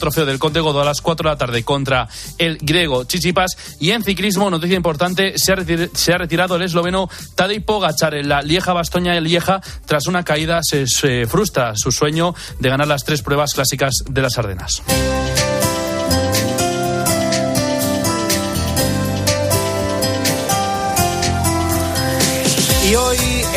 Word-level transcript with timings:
trofeo 0.00 0.26
del 0.26 0.38
Conde 0.38 0.60
Godó 0.60 0.80
a 0.80 0.84
las 0.84 1.00
4 1.00 1.28
de 1.28 1.34
la 1.34 1.38
tarde 1.38 1.62
contra 1.62 2.08
el 2.38 2.58
griego 2.58 3.04
Chichipas. 3.04 3.56
Y 3.78 3.90
en 3.90 4.02
ciclismo, 4.02 4.50
noticia 4.50 4.76
importante, 4.76 5.34
se 5.38 5.52
ha, 5.52 6.18
retirado 6.18 6.56
el 6.56 6.62
esloveno 6.62 7.08
Tadej 7.36 7.64
Pogacar 7.64 8.14
en 8.14 8.28
la 8.28 8.42
Lieja 8.42 8.72
Bastoña 8.72 9.14
de 9.14 9.20
Lieja. 9.20 9.60
Tras 9.86 10.06
una 10.06 10.24
caída 10.24 10.60
se, 10.62 10.86
se 10.86 11.26
frustra 11.26 11.74
su 11.76 11.92
sueño 11.92 12.34
de 12.58 12.68
ganar 12.68 12.88
las 12.88 13.04
tres 13.04 13.22
pruebas 13.22 13.54
clásicas 13.54 13.94
de 14.08 14.22
las 14.22 14.38
Ardenas. 14.38 14.82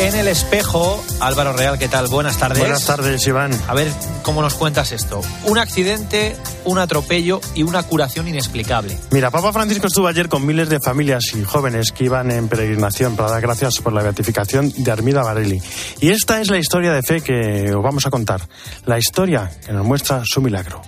En 0.06 0.16
el 0.16 0.28
espejo, 0.28 1.02
Álvaro 1.20 1.54
Real, 1.54 1.78
¿qué 1.78 1.88
tal? 1.88 2.08
Buenas 2.08 2.36
tardes. 2.36 2.58
Buenas 2.58 2.84
tardes, 2.84 3.26
Iván. 3.26 3.52
A 3.66 3.72
ver, 3.72 3.90
¿cómo 4.22 4.42
nos 4.42 4.54
cuentas 4.54 4.92
esto? 4.92 5.22
Un 5.44 5.56
accidente, 5.56 6.36
un 6.64 6.78
atropello 6.78 7.40
y 7.54 7.62
una 7.62 7.82
curación 7.82 8.28
inexplicable. 8.28 8.98
Mira, 9.12 9.30
Papa 9.30 9.52
Francisco 9.52 9.86
estuvo 9.86 10.06
ayer 10.06 10.28
con 10.28 10.44
miles 10.44 10.68
de 10.68 10.78
familias 10.78 11.24
y 11.34 11.42
jóvenes 11.44 11.90
que 11.90 12.04
iban 12.04 12.30
en 12.30 12.48
peregrinación 12.48 13.16
para 13.16 13.30
dar 13.30 13.40
gracias 13.40 13.78
por 13.78 13.94
la 13.94 14.02
beatificación 14.02 14.72
de 14.76 14.90
Armida 14.90 15.22
Varelli. 15.22 15.62
Y 16.00 16.10
esta 16.10 16.40
es 16.40 16.50
la 16.50 16.58
historia 16.58 16.92
de 16.92 17.02
fe 17.02 17.22
que 17.22 17.72
os 17.74 17.82
vamos 17.82 18.06
a 18.06 18.10
contar. 18.10 18.46
La 18.84 18.98
historia 18.98 19.50
que 19.64 19.72
nos 19.72 19.86
muestra 19.86 20.22
su 20.24 20.42
milagro. 20.42 20.82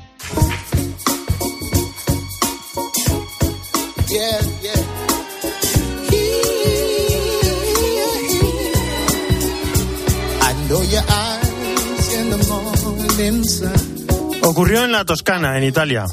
Ocurrió 14.42 14.84
en 14.84 14.92
la 14.92 15.06
Toscana, 15.06 15.56
en 15.56 15.64
Italia. 15.64 16.04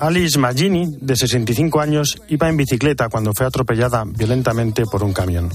Alice 0.00 0.36
Maggini, 0.40 0.88
de 1.00 1.14
65 1.14 1.80
años, 1.80 2.20
iba 2.26 2.48
en 2.48 2.56
bicicleta 2.56 3.08
cuando 3.08 3.32
fue 3.32 3.46
atropellada 3.46 4.02
violentamente 4.04 4.82
por 4.84 5.04
un 5.04 5.12
camión. 5.12 5.52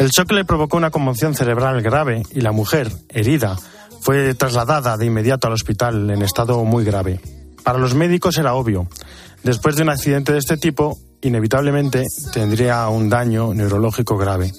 El 0.00 0.10
choque 0.10 0.34
le 0.34 0.44
provocó 0.44 0.76
una 0.76 0.90
conmoción 0.90 1.36
cerebral 1.36 1.82
grave 1.82 2.24
y 2.32 2.40
la 2.40 2.50
mujer, 2.50 2.90
herida, 3.10 3.56
fue 4.00 4.34
trasladada 4.34 4.96
de 4.96 5.06
inmediato 5.06 5.46
al 5.46 5.52
hospital 5.52 6.10
en 6.10 6.22
estado 6.22 6.64
muy 6.64 6.84
grave. 6.84 7.20
Para 7.62 7.78
los 7.78 7.94
médicos 7.94 8.36
era 8.36 8.54
obvio. 8.54 8.88
Después 9.44 9.76
de 9.76 9.82
un 9.82 9.90
accidente 9.90 10.32
de 10.32 10.38
este 10.38 10.56
tipo, 10.56 10.98
inevitablemente 11.22 12.02
tendría 12.32 12.88
un 12.88 13.08
daño 13.08 13.54
neurológico 13.54 14.16
grave. 14.16 14.50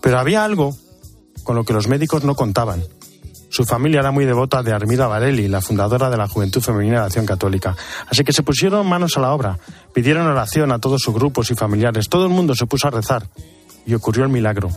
Pero 0.00 0.18
había 0.18 0.44
algo 0.44 0.74
con 1.44 1.56
lo 1.56 1.64
que 1.64 1.74
los 1.74 1.88
médicos 1.88 2.24
no 2.24 2.34
contaban. 2.34 2.82
Su 3.60 3.66
familia 3.66 4.00
era 4.00 4.10
muy 4.10 4.24
devota 4.24 4.62
de 4.62 4.72
Armida 4.72 5.06
Varelli, 5.06 5.46
la 5.46 5.60
fundadora 5.60 6.08
de 6.08 6.16
la 6.16 6.26
Juventud 6.26 6.62
Femenina 6.62 7.00
de 7.00 7.04
Acción 7.04 7.26
Católica. 7.26 7.76
Así 8.08 8.24
que 8.24 8.32
se 8.32 8.42
pusieron 8.42 8.88
manos 8.88 9.18
a 9.18 9.20
la 9.20 9.34
obra, 9.34 9.58
pidieron 9.92 10.26
oración 10.26 10.72
a 10.72 10.78
todos 10.78 11.02
sus 11.02 11.12
grupos 11.12 11.50
y 11.50 11.54
familiares. 11.54 12.08
Todo 12.08 12.24
el 12.24 12.30
mundo 12.30 12.54
se 12.54 12.64
puso 12.64 12.88
a 12.88 12.90
rezar 12.90 13.26
y 13.84 13.92
ocurrió 13.92 14.24
el 14.24 14.30
milagro. 14.30 14.70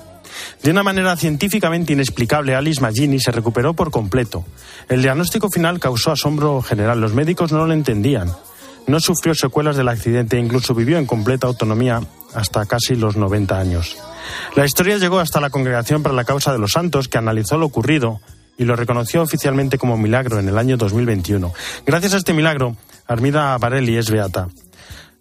De 0.62 0.72
una 0.72 0.84
manera 0.84 1.16
científicamente 1.16 1.94
inexplicable, 1.94 2.56
Alice 2.56 2.82
Maggini 2.82 3.22
se 3.22 3.32
recuperó 3.32 3.74
por 3.74 3.90
completo. 3.90 4.44
El 4.90 5.02
diagnóstico 5.02 5.50
final 5.50 5.80
causó 5.80 6.12
asombro 6.12 6.62
general. 6.62 7.00
Los 7.00 7.14
médicos 7.14 7.54
no 7.54 7.66
lo 7.66 7.72
entendían. 7.72 8.34
No 8.86 9.00
sufrió 9.00 9.34
secuelas 9.34 9.78
del 9.78 9.88
accidente 9.88 10.36
e 10.36 10.42
incluso 10.42 10.76
vivió 10.76 10.98
en 10.98 11.06
completa 11.06 11.48
autonomía 11.48 12.02
hasta 12.34 12.66
casi 12.66 12.98
los 12.98 13.16
90 13.16 13.58
años. 13.58 13.96
La 14.58 14.66
historia 14.66 14.98
llegó 14.98 15.20
hasta 15.20 15.40
la 15.40 15.52
Congregación 15.52 16.04
para 16.04 16.16
la 16.16 16.26
Causa 16.26 16.52
de 16.52 16.60
los 16.60 16.74
Santos, 16.74 17.08
que 17.08 17.18
analizó 17.18 17.58
lo 17.58 17.68
ocurrido 17.68 18.20
y 18.58 18.66
lo 18.66 18.76
reconoció 18.76 19.22
oficialmente 19.22 19.78
como 19.78 19.98
milagro 19.98 20.40
en 20.40 20.48
el 20.48 20.58
año 20.58 20.78
2021. 20.78 21.54
Gracias 21.86 22.14
a 22.14 22.18
este 22.18 22.34
milagro, 22.34 22.76
Armida 23.08 23.58
Barelli 23.58 23.98
es 23.98 24.10
beata. 24.10 24.48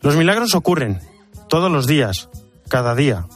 Los 0.00 0.16
milagros 0.16 0.54
ocurren 0.54 1.00
todos 1.48 1.70
los 1.70 1.86
días, 1.86 2.28
cada 2.68 2.94
día. 2.94 3.26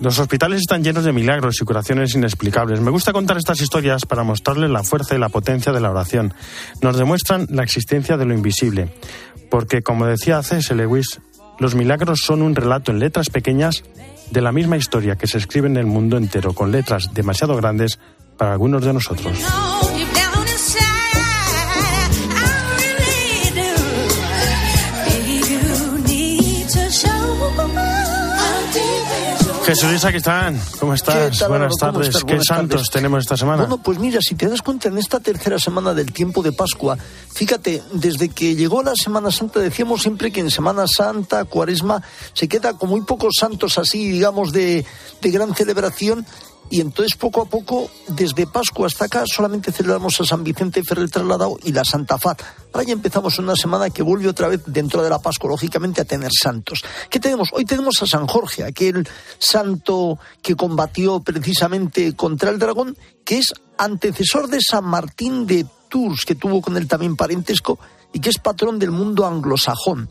Los 0.00 0.18
hospitales 0.18 0.60
están 0.60 0.82
llenos 0.82 1.04
de 1.04 1.12
milagros 1.12 1.60
y 1.60 1.64
curaciones 1.64 2.14
inexplicables. 2.14 2.80
Me 2.80 2.90
gusta 2.90 3.12
contar 3.12 3.36
estas 3.36 3.60
historias 3.60 4.06
para 4.06 4.24
mostrarles 4.24 4.70
la 4.70 4.82
fuerza 4.82 5.14
y 5.14 5.18
la 5.18 5.28
potencia 5.28 5.72
de 5.72 5.80
la 5.80 5.90
oración. 5.90 6.34
Nos 6.80 6.96
demuestran 6.96 7.46
la 7.50 7.62
existencia 7.62 8.16
de 8.16 8.24
lo 8.24 8.34
invisible. 8.34 8.92
Porque, 9.50 9.82
como 9.82 10.06
decía 10.06 10.42
C.S. 10.42 10.74
Lewis, 10.74 11.20
los 11.60 11.74
milagros 11.74 12.20
son 12.20 12.42
un 12.42 12.56
relato 12.56 12.90
en 12.90 12.98
letras 12.98 13.30
pequeñas 13.30 13.84
de 14.30 14.40
la 14.40 14.52
misma 14.52 14.76
historia 14.76 15.16
que 15.16 15.26
se 15.26 15.38
escribe 15.38 15.68
en 15.68 15.76
el 15.76 15.86
mundo 15.86 16.16
entero, 16.16 16.52
con 16.54 16.72
letras 16.72 17.14
demasiado 17.14 17.56
grandes 17.56 18.00
para 18.36 18.52
algunos 18.52 18.84
de 18.84 18.92
nosotros. 18.92 19.38
Jesús 29.64 30.04
aquí 30.04 30.18
están. 30.18 30.60
¿Cómo 30.78 30.92
estás? 30.92 31.48
Buenas 31.48 31.72
tardes. 31.80 32.22
¿Qué 32.24 32.38
santos 32.42 32.90
tenemos 32.90 33.20
esta 33.20 33.36
semana? 33.36 33.62
Bueno, 33.62 33.82
pues 33.82 33.98
mira, 33.98 34.20
si 34.20 34.34
te 34.34 34.46
das 34.46 34.60
cuenta, 34.60 34.88
en 34.88 34.98
esta 34.98 35.20
tercera 35.20 35.58
semana 35.58 35.94
del 35.94 36.12
tiempo 36.12 36.42
de 36.42 36.52
Pascua, 36.52 36.98
fíjate, 37.32 37.82
desde 37.92 38.28
que 38.28 38.54
llegó 38.54 38.82
la 38.82 38.94
Semana 38.94 39.30
Santa, 39.30 39.60
decíamos 39.60 40.02
siempre 40.02 40.30
que 40.30 40.40
en 40.40 40.50
Semana 40.50 40.84
Santa, 40.86 41.46
Cuaresma, 41.46 42.02
se 42.34 42.46
queda 42.46 42.74
con 42.74 42.90
muy 42.90 43.02
pocos 43.02 43.36
santos 43.40 43.78
así, 43.78 44.10
digamos, 44.10 44.52
de, 44.52 44.84
de 45.22 45.30
gran 45.30 45.54
celebración, 45.54 46.26
y 46.70 46.80
entonces 46.80 47.16
poco 47.16 47.42
a 47.42 47.44
poco, 47.44 47.90
desde 48.08 48.46
Pascua 48.46 48.86
hasta 48.86 49.04
acá, 49.04 49.24
solamente 49.26 49.70
celebramos 49.70 50.20
a 50.20 50.24
San 50.24 50.42
Vicente 50.42 50.82
Ferrer 50.82 51.10
trasladado 51.10 51.58
y 51.62 51.72
la 51.72 51.84
Santa 51.84 52.18
Fat. 52.18 52.42
Ahora 52.72 52.86
ya 52.86 52.92
empezamos 52.92 53.38
una 53.38 53.54
semana 53.54 53.90
que 53.90 54.02
vuelve 54.02 54.28
otra 54.28 54.48
vez 54.48 54.62
dentro 54.66 55.02
de 55.02 55.10
la 55.10 55.20
Pascua, 55.20 55.50
lógicamente, 55.50 56.00
a 56.00 56.04
tener 56.04 56.30
santos. 56.32 56.84
¿Qué 57.10 57.20
tenemos? 57.20 57.50
Hoy 57.52 57.64
tenemos 57.64 58.02
a 58.02 58.06
San 58.06 58.26
Jorge, 58.26 58.64
aquel 58.64 59.08
santo 59.38 60.18
que 60.42 60.56
combatió 60.56 61.20
precisamente 61.20 62.16
contra 62.16 62.50
el 62.50 62.58
dragón, 62.58 62.96
que 63.24 63.38
es 63.38 63.52
antecesor 63.78 64.48
de 64.48 64.58
San 64.60 64.84
Martín 64.84 65.46
de 65.46 65.66
Tours, 65.88 66.24
que 66.24 66.34
tuvo 66.34 66.60
con 66.60 66.76
él 66.76 66.88
también 66.88 67.14
parentesco, 67.14 67.78
y 68.12 68.20
que 68.20 68.30
es 68.30 68.38
patrón 68.38 68.78
del 68.78 68.90
mundo 68.90 69.26
anglosajón. 69.26 70.08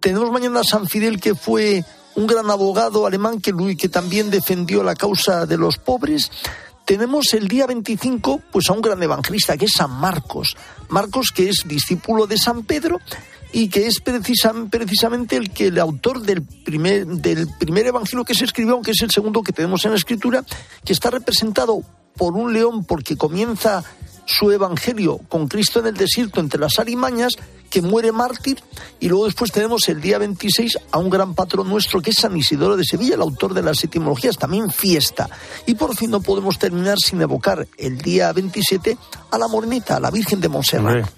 Tenemos 0.00 0.30
mañana 0.30 0.60
a 0.60 0.64
San 0.64 0.86
Fidel, 0.86 1.20
que 1.20 1.34
fue 1.34 1.84
un 2.16 2.26
gran 2.26 2.50
abogado 2.50 3.06
alemán 3.06 3.40
que, 3.40 3.52
que 3.76 3.88
también 3.88 4.30
defendió 4.30 4.82
la 4.82 4.94
causa 4.94 5.46
de 5.46 5.56
los 5.56 5.78
pobres. 5.78 6.30
Tenemos 6.84 7.32
el 7.32 7.48
día 7.48 7.66
25 7.66 8.42
pues 8.52 8.68
a 8.68 8.72
un 8.72 8.82
gran 8.82 9.02
evangelista 9.02 9.56
que 9.56 9.64
es 9.64 9.72
San 9.72 9.90
Marcos. 9.90 10.56
Marcos 10.88 11.32
que 11.34 11.48
es 11.48 11.64
discípulo 11.66 12.26
de 12.26 12.36
San 12.36 12.64
Pedro 12.64 13.00
y 13.52 13.68
que 13.68 13.86
es 13.86 14.00
precisamente 14.00 15.36
el 15.36 15.50
que 15.50 15.68
el 15.68 15.78
autor 15.78 16.20
del 16.20 16.42
primer, 16.42 17.06
del 17.06 17.48
primer 17.58 17.86
evangelio 17.86 18.24
que 18.24 18.34
se 18.34 18.44
escribió, 18.44 18.74
aunque 18.74 18.90
es 18.90 19.00
el 19.00 19.10
segundo 19.10 19.42
que 19.42 19.52
tenemos 19.52 19.84
en 19.84 19.92
la 19.92 19.96
escritura, 19.96 20.44
que 20.84 20.92
está 20.92 21.10
representado 21.10 21.82
por 22.16 22.34
un 22.34 22.52
león 22.52 22.84
porque 22.84 23.16
comienza 23.16 23.84
su 24.26 24.50
evangelio 24.50 25.18
con 25.28 25.48
Cristo 25.48 25.80
en 25.80 25.86
el 25.86 25.94
desierto 25.94 26.40
entre 26.40 26.60
las 26.60 26.78
arimañas, 26.78 27.34
que 27.70 27.82
muere 27.82 28.12
mártir, 28.12 28.62
y 29.00 29.08
luego 29.08 29.26
después 29.26 29.50
tenemos 29.50 29.88
el 29.88 30.00
día 30.00 30.18
26 30.18 30.78
a 30.92 30.98
un 30.98 31.10
gran 31.10 31.34
patrón 31.34 31.68
nuestro 31.68 32.00
que 32.00 32.10
es 32.10 32.16
San 32.16 32.36
Isidoro 32.36 32.76
de 32.76 32.84
Sevilla, 32.84 33.14
el 33.14 33.22
autor 33.22 33.54
de 33.54 33.62
las 33.62 33.82
etimologías, 33.82 34.36
también 34.36 34.70
fiesta. 34.70 35.28
Y 35.66 35.74
por 35.74 35.96
fin 35.96 36.10
no 36.10 36.20
podemos 36.20 36.58
terminar 36.58 36.98
sin 36.98 37.20
evocar 37.20 37.66
el 37.78 37.98
día 37.98 38.32
27 38.32 38.96
a 39.30 39.38
la 39.38 39.48
Morenita, 39.48 39.96
a 39.96 40.00
la 40.00 40.10
Virgen 40.10 40.40
de 40.40 40.48
Montserrat. 40.48 41.08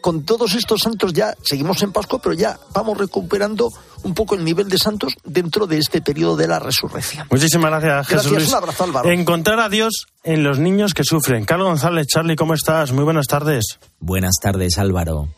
Con 0.00 0.24
todos 0.24 0.54
estos 0.54 0.82
santos 0.82 1.12
ya 1.12 1.34
seguimos 1.42 1.80
en 1.82 1.92
Pascua, 1.92 2.20
pero 2.20 2.34
ya 2.34 2.58
vamos 2.74 2.98
recuperando 2.98 3.68
un 4.02 4.14
poco 4.14 4.34
el 4.34 4.44
nivel 4.44 4.68
de 4.68 4.76
santos 4.76 5.14
dentro 5.24 5.66
de 5.68 5.78
este 5.78 6.02
periodo 6.02 6.36
de 6.36 6.48
la 6.48 6.58
resurrección. 6.58 7.26
Muchísimas 7.30 7.70
gracias, 7.70 8.08
Jesús 8.08 8.32
gracias, 8.32 8.50
un 8.50 8.58
abrazo, 8.58 8.84
Álvaro. 8.84 9.10
Encontrar 9.10 9.60
a 9.60 9.68
Dios 9.68 10.06
en 10.24 10.42
los 10.42 10.58
niños 10.58 10.92
que 10.92 11.04
sufren. 11.04 11.44
Carlos 11.44 11.68
González, 11.68 12.08
Charlie, 12.08 12.36
¿cómo 12.36 12.54
estás? 12.54 12.90
Muy 12.92 13.04
buenas 13.04 13.26
tardes. 13.26 13.78
Buenas 14.00 14.34
tardes, 14.42 14.76
Álvaro. 14.78 15.28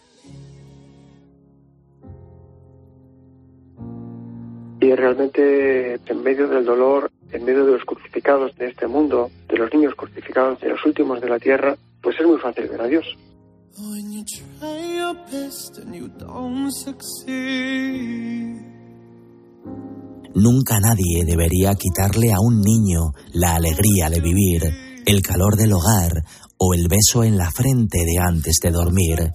Y 4.85 4.95
realmente 4.95 5.95
en 5.95 6.23
medio 6.23 6.47
del 6.47 6.63
dolor, 6.63 7.11
en 7.33 7.43
medio 7.43 7.65
de 7.65 7.73
los 7.73 7.85
crucificados 7.87 8.55
de 8.57 8.67
este 8.67 8.87
mundo, 8.87 9.31
de 9.49 9.57
los 9.57 9.73
niños 9.73 9.95
crucificados, 9.95 10.61
de 10.61 10.69
los 10.69 10.85
últimos 10.85 11.23
de 11.23 11.29
la 11.31 11.39
tierra, 11.39 11.75
pues 12.03 12.21
es 12.21 12.27
muy 12.27 12.39
fácil 12.39 12.69
ver 12.69 12.83
a 12.83 12.87
Dios. 12.87 13.07
Nunca 20.35 20.81
nadie 20.81 21.25
debería 21.25 21.73
quitarle 21.77 22.35
a 22.35 22.41
un 22.41 22.61
niño 22.61 23.15
la 23.33 23.55
alegría 23.55 24.11
de 24.11 24.21
vivir, 24.21 24.63
el 25.07 25.23
calor 25.23 25.57
del 25.57 25.73
hogar 25.73 26.25
o 26.59 26.75
el 26.75 26.89
beso 26.89 27.25
en 27.25 27.39
la 27.39 27.51
frente 27.51 28.01
de 28.05 28.19
antes 28.19 28.59
de 28.63 28.71
dormir. 28.71 29.31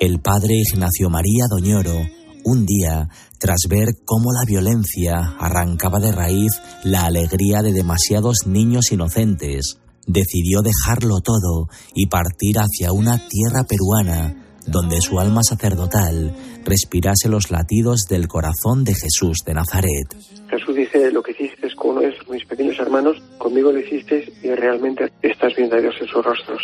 El 0.00 0.20
padre 0.20 0.54
Ignacio 0.54 1.10
María 1.10 1.44
Doñoro, 1.50 2.23
un 2.44 2.66
día, 2.66 3.08
tras 3.38 3.60
ver 3.68 3.88
cómo 4.04 4.32
la 4.32 4.46
violencia 4.46 5.34
arrancaba 5.38 5.98
de 5.98 6.12
raíz 6.12 6.52
la 6.84 7.06
alegría 7.06 7.62
de 7.62 7.72
demasiados 7.72 8.46
niños 8.46 8.92
inocentes, 8.92 9.78
decidió 10.06 10.60
dejarlo 10.62 11.20
todo 11.20 11.68
y 11.94 12.06
partir 12.06 12.56
hacia 12.58 12.92
una 12.92 13.18
tierra 13.28 13.64
peruana 13.64 14.44
donde 14.66 15.00
su 15.00 15.20
alma 15.20 15.42
sacerdotal 15.42 16.34
respirase 16.64 17.28
los 17.28 17.50
latidos 17.50 18.06
del 18.08 18.28
corazón 18.28 18.84
de 18.84 18.94
Jesús 18.94 19.38
de 19.44 19.54
Nazaret. 19.54 20.16
Jesús 20.48 20.74
dice, 20.74 21.10
lo 21.10 21.22
que 21.22 21.32
hiciste 21.32 21.68
con 21.76 21.90
uno 21.92 22.00
de 22.00 22.14
mis 22.30 22.44
pequeños 22.46 22.78
hermanos, 22.78 23.16
conmigo 23.38 23.72
lo 23.72 23.80
hiciste 23.80 24.32
y 24.42 24.48
realmente 24.54 25.12
estás 25.22 25.52
viendo 25.56 25.76
a 25.76 25.80
Dios 25.80 25.94
en 26.00 26.06
sus 26.06 26.24
rostros. 26.24 26.62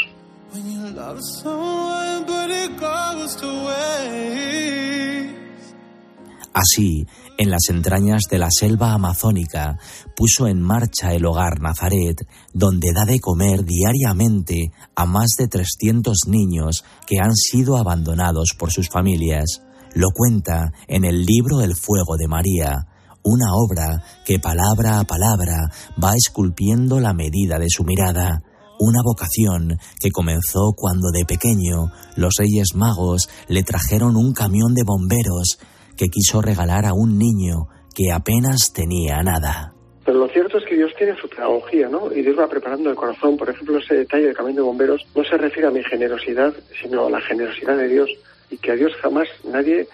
Así, 6.53 7.07
en 7.39 7.51
las 7.51 7.69
entrañas 7.69 8.23
de 8.29 8.39
la 8.39 8.49
selva 8.51 8.93
amazónica, 8.93 9.79
puso 10.17 10.49
en 10.49 10.61
marcha 10.61 11.15
el 11.15 11.25
hogar 11.25 11.61
Nazaret, 11.61 12.27
donde 12.53 12.89
da 12.93 13.05
de 13.05 13.21
comer 13.21 13.65
diariamente 13.65 14.73
a 14.97 15.07
más 15.07 15.31
de 15.39 15.47
300 15.47 16.27
niños 16.27 16.85
que 17.07 17.19
han 17.21 17.37
sido 17.37 17.77
abandonados 17.77 18.51
por 18.59 18.73
sus 18.73 18.89
familias. 18.89 19.63
Lo 19.95 20.09
cuenta 20.13 20.73
en 20.89 21.05
el 21.05 21.25
libro 21.25 21.61
El 21.61 21.77
Fuego 21.77 22.17
de 22.19 22.27
María, 22.27 22.87
una 23.23 23.55
obra 23.55 24.03
que 24.25 24.41
palabra 24.41 24.99
a 24.99 25.05
palabra 25.05 25.71
va 26.03 26.15
esculpiendo 26.17 26.99
la 26.99 27.13
medida 27.13 27.59
de 27.59 27.69
su 27.69 27.85
mirada, 27.85 28.43
una 28.81 29.01
vocación 29.05 29.79
que 30.01 30.11
comenzó 30.11 30.73
cuando 30.75 31.11
de 31.13 31.25
pequeño 31.27 31.93
los 32.17 32.35
Reyes 32.39 32.75
Magos 32.75 33.29
le 33.47 33.63
trajeron 33.63 34.17
un 34.17 34.33
camión 34.33 34.75
de 34.75 34.83
bomberos 34.85 35.59
que 36.01 36.09
quiso 36.09 36.41
regalar 36.41 36.87
a 36.87 36.95
un 36.95 37.19
niño 37.19 37.69
que 37.95 38.11
apenas 38.11 38.73
tenía 38.73 39.23
nada. 39.23 39.75
Pero 40.03 40.21
lo 40.21 40.29
cierto 40.29 40.57
es 40.57 40.65
que 40.65 40.75
Dios 40.75 40.93
tiene 40.97 41.15
su 41.21 41.29
pedagogía, 41.29 41.91
¿no? 41.91 42.11
Y 42.11 42.23
Dios 42.23 42.39
va 42.39 42.49
preparando 42.49 42.89
el 42.89 42.97
corazón. 42.97 43.37
Por 43.37 43.51
ejemplo, 43.51 43.77
ese 43.77 43.97
detalle 43.97 44.29
del 44.29 44.35
camión 44.35 44.57
de 44.57 44.63
bomberos 44.63 45.07
no 45.15 45.23
se 45.25 45.37
refiere 45.37 45.69
a 45.69 45.71
mi 45.71 45.85
generosidad, 45.85 46.55
sino 46.81 47.05
a 47.05 47.11
la 47.11 47.21
generosidad 47.21 47.77
de 47.77 47.89
Dios. 47.89 48.09
Y 48.51 48.57
que 48.57 48.73
a 48.73 48.77
Dios 48.77 48.93
jamás 49.03 49.29
nadie 49.45 49.87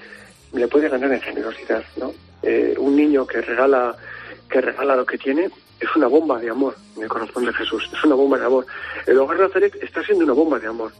le 0.52 0.68
puede 0.68 0.88
ganar 0.88 1.12
en 1.12 1.20
generosidad, 1.20 1.82
¿no? 1.96 2.12
Eh, 2.44 2.76
un 2.78 2.94
niño 2.94 3.26
que 3.26 3.40
regala, 3.40 3.96
que 4.48 4.60
regala 4.60 4.94
lo 4.94 5.04
que 5.04 5.18
tiene 5.18 5.46
es 5.80 5.96
una 5.96 6.06
bomba 6.06 6.38
de 6.38 6.50
amor 6.50 6.76
en 6.96 7.02
el 7.02 7.08
corazón 7.08 7.46
de 7.46 7.52
Jesús. 7.52 7.90
Es 7.92 8.04
una 8.04 8.14
bomba 8.14 8.38
de 8.38 8.46
amor. 8.46 8.64
El 9.08 9.18
hogar 9.18 9.40
Nazaret 9.40 9.74
está 9.82 10.04
siendo 10.04 10.22
una 10.22 10.34
bomba 10.34 10.60
de 10.60 10.68
amor. 10.68 10.92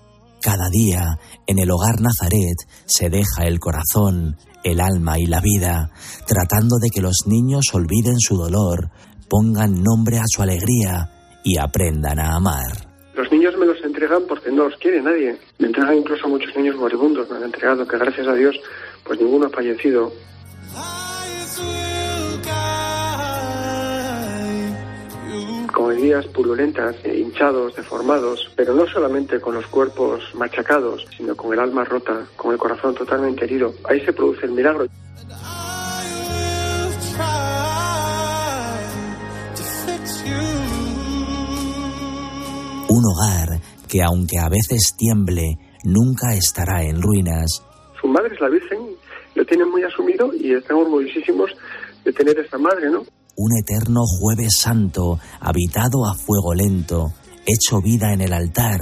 Cada 0.47 0.71
día, 0.71 1.19
en 1.49 1.59
el 1.59 1.73
hogar 1.73 2.01
Nazaret, 2.01 2.55
se 2.85 3.11
deja 3.11 3.49
el 3.49 3.59
corazón, 3.59 4.37
el 4.63 4.81
alma 4.81 5.19
y 5.19 5.27
la 5.27 5.41
vida, 5.41 5.91
tratando 6.25 6.77
de 6.81 6.89
que 6.89 7.03
los 7.03 7.27
niños 7.27 7.65
olviden 7.75 8.15
su 8.21 8.37
dolor, 8.37 8.91
pongan 9.29 9.83
nombre 9.83 10.19
a 10.19 10.25
su 10.25 10.43
alegría 10.43 11.11
y 11.43 11.59
aprendan 11.59 12.21
a 12.21 12.37
amar. 12.37 12.79
Los 13.17 13.29
niños 13.33 13.55
me 13.59 13.67
los 13.67 13.83
entregan 13.83 14.23
porque 14.29 14.53
no 14.53 14.69
los 14.69 14.79
quiere 14.79 15.03
nadie. 15.03 15.37
Me 15.59 15.67
entregan 15.67 15.99
incluso 15.99 16.27
a 16.27 16.29
muchos 16.29 16.55
niños 16.55 16.77
moribundos, 16.77 17.29
me 17.29 17.39
han 17.39 17.43
entregado, 17.43 17.85
que 17.85 17.99
gracias 17.99 18.29
a 18.29 18.35
Dios, 18.35 18.55
pues 19.03 19.19
ninguno 19.19 19.47
ha 19.47 19.51
fallecido. 19.51 20.13
Con 26.07 26.13
heridas 26.13 26.33
purulentas, 26.33 26.95
eh, 27.03 27.19
hinchados, 27.19 27.75
deformados, 27.75 28.53
pero 28.55 28.75
no 28.75 28.87
solamente 28.87 29.41
con 29.41 29.55
los 29.55 29.67
cuerpos 29.67 30.23
machacados, 30.37 31.05
sino 31.17 31.35
con 31.35 31.53
el 31.53 31.59
alma 31.59 31.83
rota, 31.83 32.25
con 32.37 32.53
el 32.53 32.59
corazón 32.59 32.95
totalmente 32.95 33.45
herido. 33.45 33.75
Ahí 33.83 34.01
se 34.03 34.13
produce 34.13 34.47
el 34.47 34.53
milagro. 34.53 34.87
Un 42.89 43.05
hogar 43.05 43.61
que 43.89 44.01
aunque 44.05 44.39
a 44.39 44.49
veces 44.49 44.95
tiemble, 44.97 45.57
nunca 45.83 46.35
estará 46.35 46.85
en 46.85 47.03
ruinas. 47.03 47.65
Su 48.01 48.07
madre 48.07 48.33
es 48.33 48.41
la 48.41 48.49
Virgen, 48.49 48.79
lo 49.35 49.45
tienen 49.45 49.69
muy 49.71 49.83
asumido 49.83 50.33
y 50.33 50.53
están 50.53 50.77
orgullosísimos 50.77 51.51
de 52.05 52.13
tener 52.13 52.39
esta 52.39 52.59
madre, 52.59 52.91
¿no? 52.91 53.03
Un 53.39 53.51
eterno 53.55 54.01
jueves 54.07 54.57
santo, 54.57 55.19
habitado 55.41 56.07
a 56.07 56.15
fuego 56.15 56.55
lento, 56.55 57.13
hecho 57.45 57.83
vida 57.83 58.15
en 58.15 58.23
el 58.23 58.33
altar, 58.33 58.81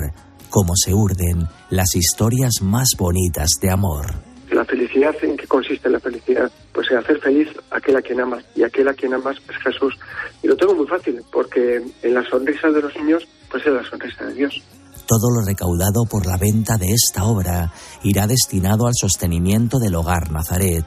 como 0.48 0.76
se 0.76 0.94
urden 0.94 1.48
las 1.70 1.96
historias 1.96 2.62
más 2.62 2.90
bonitas 2.96 3.50
de 3.60 3.70
amor. 3.72 4.14
La 4.52 4.64
felicidad, 4.64 5.12
¿en 5.22 5.36
qué 5.36 5.48
consiste 5.48 5.90
la 5.90 5.98
felicidad? 5.98 6.52
Pues 6.72 6.88
en 6.92 6.98
hacer 6.98 7.18
feliz 7.18 7.48
a 7.72 7.78
aquel 7.78 7.96
a 7.96 8.02
quien 8.02 8.20
amas. 8.20 8.44
Y 8.54 8.62
aquel 8.62 8.86
a 8.86 8.94
quien 8.94 9.14
amas 9.14 9.36
es 9.38 9.56
Jesús. 9.56 9.98
Y 10.40 10.46
lo 10.46 10.56
tengo 10.56 10.76
muy 10.76 10.86
fácil, 10.86 11.20
porque 11.32 11.82
en 12.02 12.14
la 12.14 12.22
sonrisa 12.22 12.68
de 12.68 12.80
los 12.80 12.94
niños, 12.94 13.24
pues 13.50 13.66
es 13.66 13.72
la 13.72 13.82
sonrisa 13.82 14.24
de 14.26 14.34
Dios. 14.34 14.62
Todo 15.08 15.30
lo 15.34 15.44
recaudado 15.44 16.04
por 16.08 16.26
la 16.26 16.36
venta 16.36 16.76
de 16.76 16.92
esta 16.92 17.24
obra 17.24 17.72
irá 18.04 18.28
destinado 18.28 18.86
al 18.86 18.94
sostenimiento 18.94 19.80
del 19.80 19.96
hogar 19.96 20.30
Nazaret, 20.30 20.84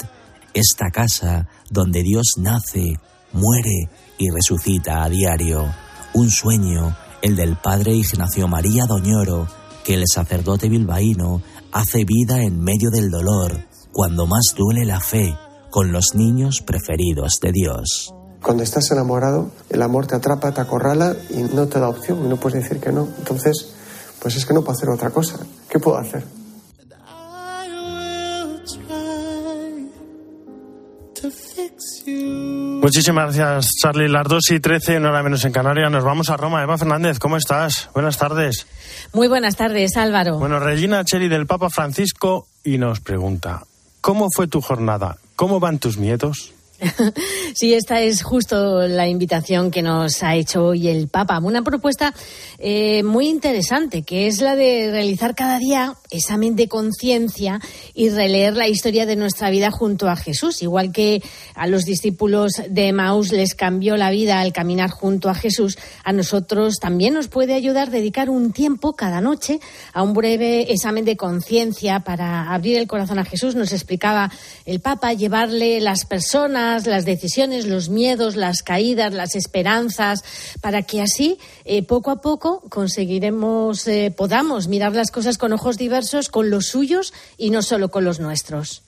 esta 0.53 0.89
casa 0.89 1.49
donde 1.69 2.01
Dios 2.01 2.35
nace, 2.37 2.95
muere 3.33 3.89
y 4.17 4.29
resucita 4.29 5.03
a 5.03 5.09
diario. 5.09 5.65
Un 6.13 6.29
sueño, 6.29 6.95
el 7.21 7.35
del 7.35 7.55
padre 7.55 7.93
Ignacio 7.93 8.47
María 8.47 8.85
Doñoro, 8.85 9.47
que 9.83 9.93
el 9.93 10.03
sacerdote 10.11 10.69
bilbaíno 10.69 11.41
hace 11.71 12.03
vida 12.03 12.41
en 12.41 12.59
medio 12.59 12.89
del 12.89 13.09
dolor, 13.09 13.57
cuando 13.91 14.25
más 14.25 14.53
duele 14.55 14.85
la 14.85 14.99
fe, 14.99 15.35
con 15.69 15.91
los 15.91 16.15
niños 16.15 16.61
preferidos 16.61 17.33
de 17.41 17.51
Dios. 17.51 18.13
Cuando 18.41 18.63
estás 18.63 18.89
enamorado, 18.91 19.51
el 19.69 19.81
amor 19.81 20.07
te 20.07 20.15
atrapa, 20.15 20.53
te 20.53 20.61
acorrala 20.61 21.15
y 21.29 21.41
no 21.53 21.67
te 21.67 21.79
da 21.79 21.89
opción, 21.89 22.25
y 22.25 22.27
no 22.27 22.37
puedes 22.37 22.63
decir 22.63 22.79
que 22.79 22.91
no. 22.91 23.07
Entonces, 23.17 23.73
pues 24.21 24.35
es 24.35 24.45
que 24.45 24.53
no 24.53 24.61
puedo 24.61 24.77
hacer 24.77 24.89
otra 24.89 25.09
cosa. 25.09 25.37
¿Qué 25.69 25.79
puedo 25.79 25.97
hacer? 25.97 26.36
Muchísimas 32.81 33.35
gracias, 33.35 33.71
Charlie. 33.81 34.07
Las 34.07 34.27
2 34.27 34.51
y 34.51 34.59
13, 34.59 34.97
una 34.97 35.09
hora 35.09 35.23
menos 35.23 35.43
en 35.45 35.51
Canarias. 35.51 35.91
Nos 35.91 36.03
vamos 36.03 36.29
a 36.29 36.37
Roma. 36.37 36.63
Eva 36.63 36.77
Fernández, 36.77 37.19
¿cómo 37.19 37.35
estás? 37.37 37.89
Buenas 37.93 38.17
tardes. 38.17 38.67
Muy 39.13 39.27
buenas 39.27 39.55
tardes, 39.55 39.97
Álvaro. 39.97 40.37
Bueno, 40.37 40.59
Regina 40.59 41.03
Cheri 41.03 41.27
del 41.27 41.47
Papa 41.47 41.69
Francisco 41.69 42.47
y 42.63 42.77
nos 42.77 42.99
pregunta, 42.99 43.63
¿cómo 43.99 44.27
fue 44.33 44.47
tu 44.47 44.61
jornada? 44.61 45.17
¿Cómo 45.35 45.59
van 45.59 45.79
tus 45.79 45.97
nietos? 45.97 46.53
Sí, 47.53 47.73
esta 47.73 48.01
es 48.01 48.21
justo 48.21 48.87
la 48.87 49.07
invitación 49.07 49.71
que 49.71 49.81
nos 49.81 50.21
ha 50.21 50.35
hecho 50.35 50.65
hoy 50.65 50.87
el 50.87 51.07
Papa. 51.07 51.39
Una 51.39 51.63
propuesta 51.63 52.13
eh, 52.59 53.01
muy 53.03 53.27
interesante, 53.27 54.03
que 54.03 54.27
es 54.27 54.41
la 54.41 54.55
de 54.55 54.91
realizar 54.91 55.33
cada 55.33 55.57
día 55.57 55.95
examen 56.11 56.55
de 56.55 56.67
conciencia 56.67 57.59
y 57.93 58.09
releer 58.09 58.55
la 58.55 58.67
historia 58.67 59.05
de 59.05 59.15
nuestra 59.15 59.49
vida 59.49 59.71
junto 59.71 60.07
a 60.07 60.15
Jesús. 60.15 60.61
Igual 60.61 60.91
que 60.91 61.23
a 61.55 61.67
los 61.67 61.83
discípulos 61.83 62.51
de 62.69 62.93
Maús 62.93 63.31
les 63.31 63.55
cambió 63.55 63.97
la 63.97 64.11
vida 64.11 64.39
al 64.39 64.53
caminar 64.53 64.91
junto 64.91 65.29
a 65.29 65.35
Jesús, 65.35 65.77
a 66.03 66.13
nosotros 66.13 66.75
también 66.79 67.13
nos 67.13 67.27
puede 67.27 67.55
ayudar 67.55 67.89
dedicar 67.89 68.29
un 68.29 68.51
tiempo 68.51 68.93
cada 68.93 69.21
noche 69.21 69.59
a 69.93 70.03
un 70.03 70.13
breve 70.13 70.71
examen 70.71 71.05
de 71.05 71.17
conciencia 71.17 72.01
para 72.01 72.53
abrir 72.53 72.77
el 72.77 72.87
corazón 72.87 73.19
a 73.19 73.25
Jesús. 73.25 73.55
Nos 73.55 73.73
explicaba 73.73 74.31
el 74.65 74.79
Papa, 74.79 75.13
llevarle 75.13 75.81
las 75.81 76.05
personas, 76.05 76.66
las 76.85 77.05
decisiones, 77.05 77.65
los 77.65 77.89
miedos, 77.89 78.35
las 78.35 78.61
caídas, 78.61 79.13
las 79.13 79.35
esperanzas, 79.35 80.23
para 80.61 80.83
que 80.83 81.01
así, 81.01 81.37
eh, 81.65 81.83
poco 81.83 82.11
a 82.11 82.21
poco, 82.21 82.61
conseguiremos, 82.69 83.87
eh, 83.87 84.13
podamos 84.15 84.67
mirar 84.67 84.93
las 84.93 85.11
cosas 85.11 85.37
con 85.37 85.53
ojos 85.53 85.77
diversos, 85.77 86.29
con 86.29 86.49
los 86.49 86.67
suyos 86.67 87.13
y 87.37 87.49
no 87.49 87.61
solo 87.61 87.89
con 87.89 88.03
los 88.03 88.19
nuestros. 88.19 88.86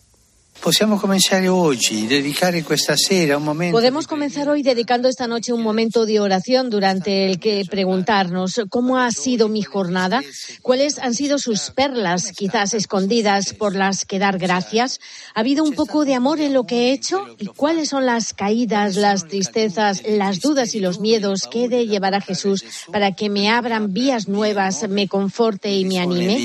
Podemos 3.72 4.08
comenzar 4.08 4.50
hoy 4.50 4.62
dedicando 4.62 5.08
esta 5.08 5.26
noche 5.26 5.54
un 5.54 5.64
momento 5.64 6.06
de 6.06 6.20
oración 6.20 6.70
durante 6.70 7.26
el 7.26 7.40
que 7.40 7.64
preguntarnos 7.70 8.62
cómo 8.70 8.98
ha 8.98 9.10
sido 9.12 9.48
mi 9.48 9.62
jornada, 9.62 10.22
cuáles 10.62 11.00
han 11.00 11.14
sido 11.14 11.40
sus 11.40 11.72
perlas, 11.72 12.34
quizás 12.34 12.74
escondidas 12.74 13.54
por 13.54 13.76
las 13.76 14.04
que 14.06 14.20
dar 14.20 14.38
gracias. 14.38 15.00
¿Ha 15.34 15.40
habido 15.40 15.64
un 15.64 15.74
poco 15.74 16.04
de 16.04 16.16
amor 16.16 16.42
en 16.42 16.54
lo 16.54 16.66
que 16.66 16.90
he 16.90 16.92
hecho? 16.92 17.26
¿Y 17.38 17.48
cuáles 17.48 17.90
son 17.90 18.06
las 18.06 18.34
caídas, 18.34 18.96
las 18.96 19.28
tristezas, 19.28 20.04
las 20.06 20.42
dudas 20.42 20.76
y 20.76 20.82
los 20.82 21.00
miedos 21.00 21.48
que 21.50 21.66
he 21.66 21.70
de 21.70 21.88
llevar 21.88 22.16
a 22.16 22.22
Jesús 22.22 22.66
para 22.92 23.16
que 23.16 23.30
me 23.30 23.50
abran 23.50 23.94
vías 23.94 24.28
nuevas, 24.28 24.88
me 24.90 25.08
conforte 25.08 25.72
y 25.72 25.86
me 25.86 26.00
anime? 26.00 26.36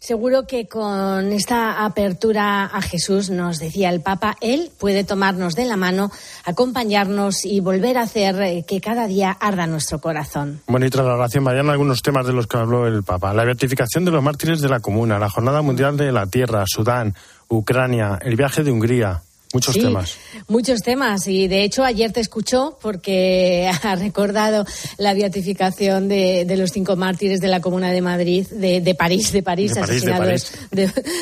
Seguro 0.00 0.46
que 0.46 0.68
con 0.68 1.32
esta 1.32 1.84
apertura 1.84 2.64
a 2.64 2.82
Jesús, 2.82 3.30
nos 3.30 3.58
decía 3.58 3.90
el 3.90 4.00
Papa, 4.00 4.36
Él 4.40 4.70
puede 4.78 5.04
tomarnos 5.04 5.54
de 5.54 5.64
la 5.64 5.76
mano, 5.76 6.10
acompañarnos 6.44 7.44
y 7.44 7.60
volver 7.60 7.98
a 7.98 8.02
hacer 8.02 8.40
eh, 8.42 8.64
que 8.66 8.80
cada 8.80 9.06
día 9.06 9.30
arda 9.30 9.66
nuestro 9.66 10.00
corazón. 10.00 10.60
Bueno, 10.66 10.86
y 10.86 10.90
tras 10.90 11.06
la 11.06 11.14
oración 11.14 11.44
mariana, 11.44 11.72
algunos 11.72 12.02
temas 12.02 12.26
de 12.26 12.32
los 12.32 12.46
que 12.46 12.56
habló 12.56 12.86
el 12.86 13.02
Papa. 13.02 13.34
La 13.34 13.44
beatificación 13.44 14.04
de 14.04 14.10
los 14.10 14.22
mártires 14.22 14.60
de 14.60 14.68
la 14.68 14.80
Comuna, 14.80 15.18
la 15.18 15.30
Jornada 15.30 15.62
Mundial 15.62 15.96
de 15.96 16.12
la 16.12 16.26
Tierra, 16.26 16.64
Sudán, 16.66 17.14
Ucrania, 17.48 18.18
el 18.22 18.36
viaje 18.36 18.62
de 18.62 18.70
Hungría. 18.70 19.22
Muchos 19.54 19.78
temas. 19.78 20.16
Muchos 20.46 20.82
temas. 20.82 21.26
Y 21.26 21.48
de 21.48 21.64
hecho, 21.64 21.82
ayer 21.82 22.12
te 22.12 22.20
escuchó 22.20 22.78
porque 22.82 23.70
ha 23.82 23.94
recordado 23.96 24.66
la 24.98 25.14
beatificación 25.14 26.08
de, 26.08 26.44
los 26.58 26.70
cinco 26.70 26.96
mártires 26.96 27.40
de 27.40 27.48
la 27.48 27.60
Comuna 27.60 27.90
de 27.90 28.02
Madrid, 28.02 28.46
de, 28.48 28.94
París, 28.94 29.32
de 29.32 29.42
París, 29.42 29.76
asesinados 29.76 30.52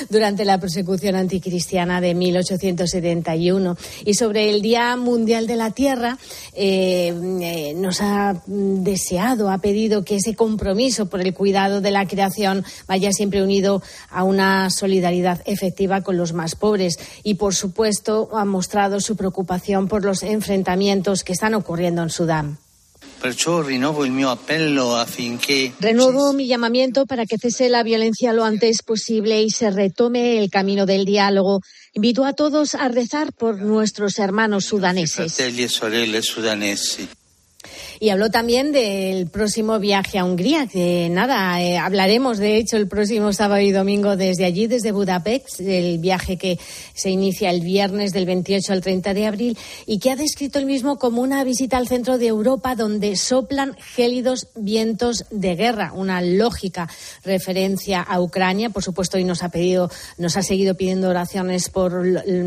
durante 0.09 0.45
la 0.45 0.59
persecución 0.59 1.15
anticristiana 1.15 2.01
de 2.01 2.15
1871. 2.15 3.77
Y 4.05 4.15
sobre 4.15 4.51
el 4.51 4.61
Día 4.61 4.97
Mundial 4.97 5.47
de 5.47 5.57
la 5.57 5.71
Tierra, 5.71 6.19
eh, 6.55 7.15
eh, 7.43 7.75
nos 7.77 8.01
ha 8.01 8.43
deseado, 8.47 9.51
ha 9.51 9.59
pedido 9.59 10.05
que 10.05 10.17
ese 10.17 10.35
compromiso 10.35 11.07
por 11.07 11.21
el 11.21 11.33
cuidado 11.33 11.81
de 11.81 11.91
la 11.93 12.07
creación 12.07 12.65
vaya 12.89 13.13
siempre 13.13 13.43
unido 13.43 13.83
a 14.11 14.25
una 14.25 14.69
solidaridad 14.71 15.43
efectiva 15.47 16.03
con 16.03 16.17
los 16.17 16.33
más 16.33 16.57
pobres. 16.57 16.99
Y, 17.23 17.35
por 17.35 17.55
supuesto, 17.55 18.16
ha 18.33 18.45
mostrado 18.45 19.01
su 19.01 19.17
preocupación 19.17 19.89
por 19.89 20.05
los 20.05 20.23
enfrentamientos 20.23 21.23
que 21.23 21.33
están 21.33 21.55
ocurriendo 21.55 22.03
en 22.03 22.11
Sudán. 22.11 22.59
Renuevo 25.81 26.33
mi 26.33 26.47
llamamiento 26.47 27.07
para 27.07 27.25
que 27.25 27.39
cese 27.39 27.69
la 27.69 27.83
violencia 27.83 28.33
lo 28.33 28.45
antes 28.45 28.83
posible 28.83 29.43
y 29.43 29.51
se 29.51 29.71
retome 29.71 30.39
el 30.39 30.51
camino 30.51 30.87
del 30.87 31.05
diálogo. 31.05 31.61
Invito 31.95 32.25
a 32.25 32.35
todos 32.35 32.75
a 32.75 32.89
rezar 32.89 33.33
por 33.33 33.61
nuestros 33.63 34.19
hermanos 34.19 34.67
sudaneses. 34.67 35.33
Y 37.99 38.11
habló 38.11 38.31
también 38.31 38.73
del 38.73 39.29
próximo 39.29 39.79
viaje 39.79 40.19
a 40.19 40.25
Hungría, 40.25 40.67
que 40.67 41.09
nada, 41.11 41.63
eh, 41.63 41.79
hablaremos 41.79 42.39
de 42.39 42.57
hecho 42.57 42.77
el 42.77 42.89
próximo 42.89 43.33
sábado 43.33 43.61
y 43.61 43.73
domingo 43.73 44.17
desde 44.17 44.45
allí, 44.45 44.67
desde 44.67 44.93
Budapest, 44.93 45.61
el 45.61 45.99
viaje 45.99 46.37
que 46.37 46.59
se 46.95 47.11
inicia 47.11 47.51
el 47.51 47.61
viernes 47.61 48.13
del 48.13 48.27
28 48.27 48.73
al 48.73 48.81
30 48.81 49.15
de 49.15 49.27
abril 49.27 49.59
y 49.87 49.99
que 49.99 50.11
ha 50.11 50.17
descrito 50.17 50.59
el 50.59 50.67
mismo 50.67 50.99
como 50.99 51.23
una 51.23 51.45
visita 51.45 51.77
al 51.77 51.89
centro 51.89 52.19
de 52.19 52.27
Europa 52.27 52.75
donde 52.75 53.17
soplan 53.17 53.75
gélidos 53.95 54.49
vientos 54.55 55.25
de 55.31 55.55
guerra, 55.55 55.93
una 55.95 56.21
lógica 56.21 56.89
referencia 57.25 58.03
a 58.03 58.21
Ucrania. 58.21 58.71
Por 58.71 58.83
supuesto, 58.83 59.19
y 59.19 59.25
nos 59.25 59.43
ha 59.43 59.49
pedido, 59.49 59.91
nos 60.19 60.37
ha 60.37 60.43
seguido 60.43 60.75
pidiendo 60.75 61.09
oraciones 61.09 61.69
por, 61.69 62.05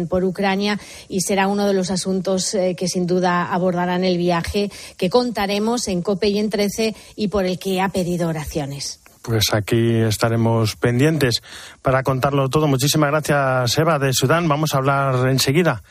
por 0.07 0.23
Ucrania 0.23 0.79
y 1.07 1.21
será 1.21 1.47
uno 1.47 1.65
de 1.67 1.73
los 1.73 1.91
asuntos 1.91 2.53
eh, 2.53 2.75
que 2.75 2.87
sin 2.87 3.07
duda 3.07 3.51
abordarán 3.51 4.03
el 4.03 4.17
viaje 4.17 4.71
que 4.97 5.09
conta 5.09 5.38
estaremos 5.39 5.87
en 5.87 6.01
COPE 6.01 6.27
y 6.27 6.39
en 6.39 6.49
13 6.49 6.95
y 7.15 7.29
por 7.29 7.45
el 7.45 7.57
que 7.57 7.79
ha 7.79 7.87
pedido 7.87 8.27
oraciones. 8.27 8.99
Pues 9.21 9.53
aquí 9.53 9.95
estaremos 9.95 10.75
pendientes 10.75 11.41
para 11.81 12.03
contarlo 12.03 12.49
todo. 12.49 12.67
Muchísimas 12.67 13.09
gracias, 13.09 13.77
Eva, 13.77 13.99
de 13.99 14.11
Sudán. 14.11 14.49
Vamos 14.49 14.73
a 14.73 14.79
hablar 14.79 15.29
enseguida. 15.29 15.81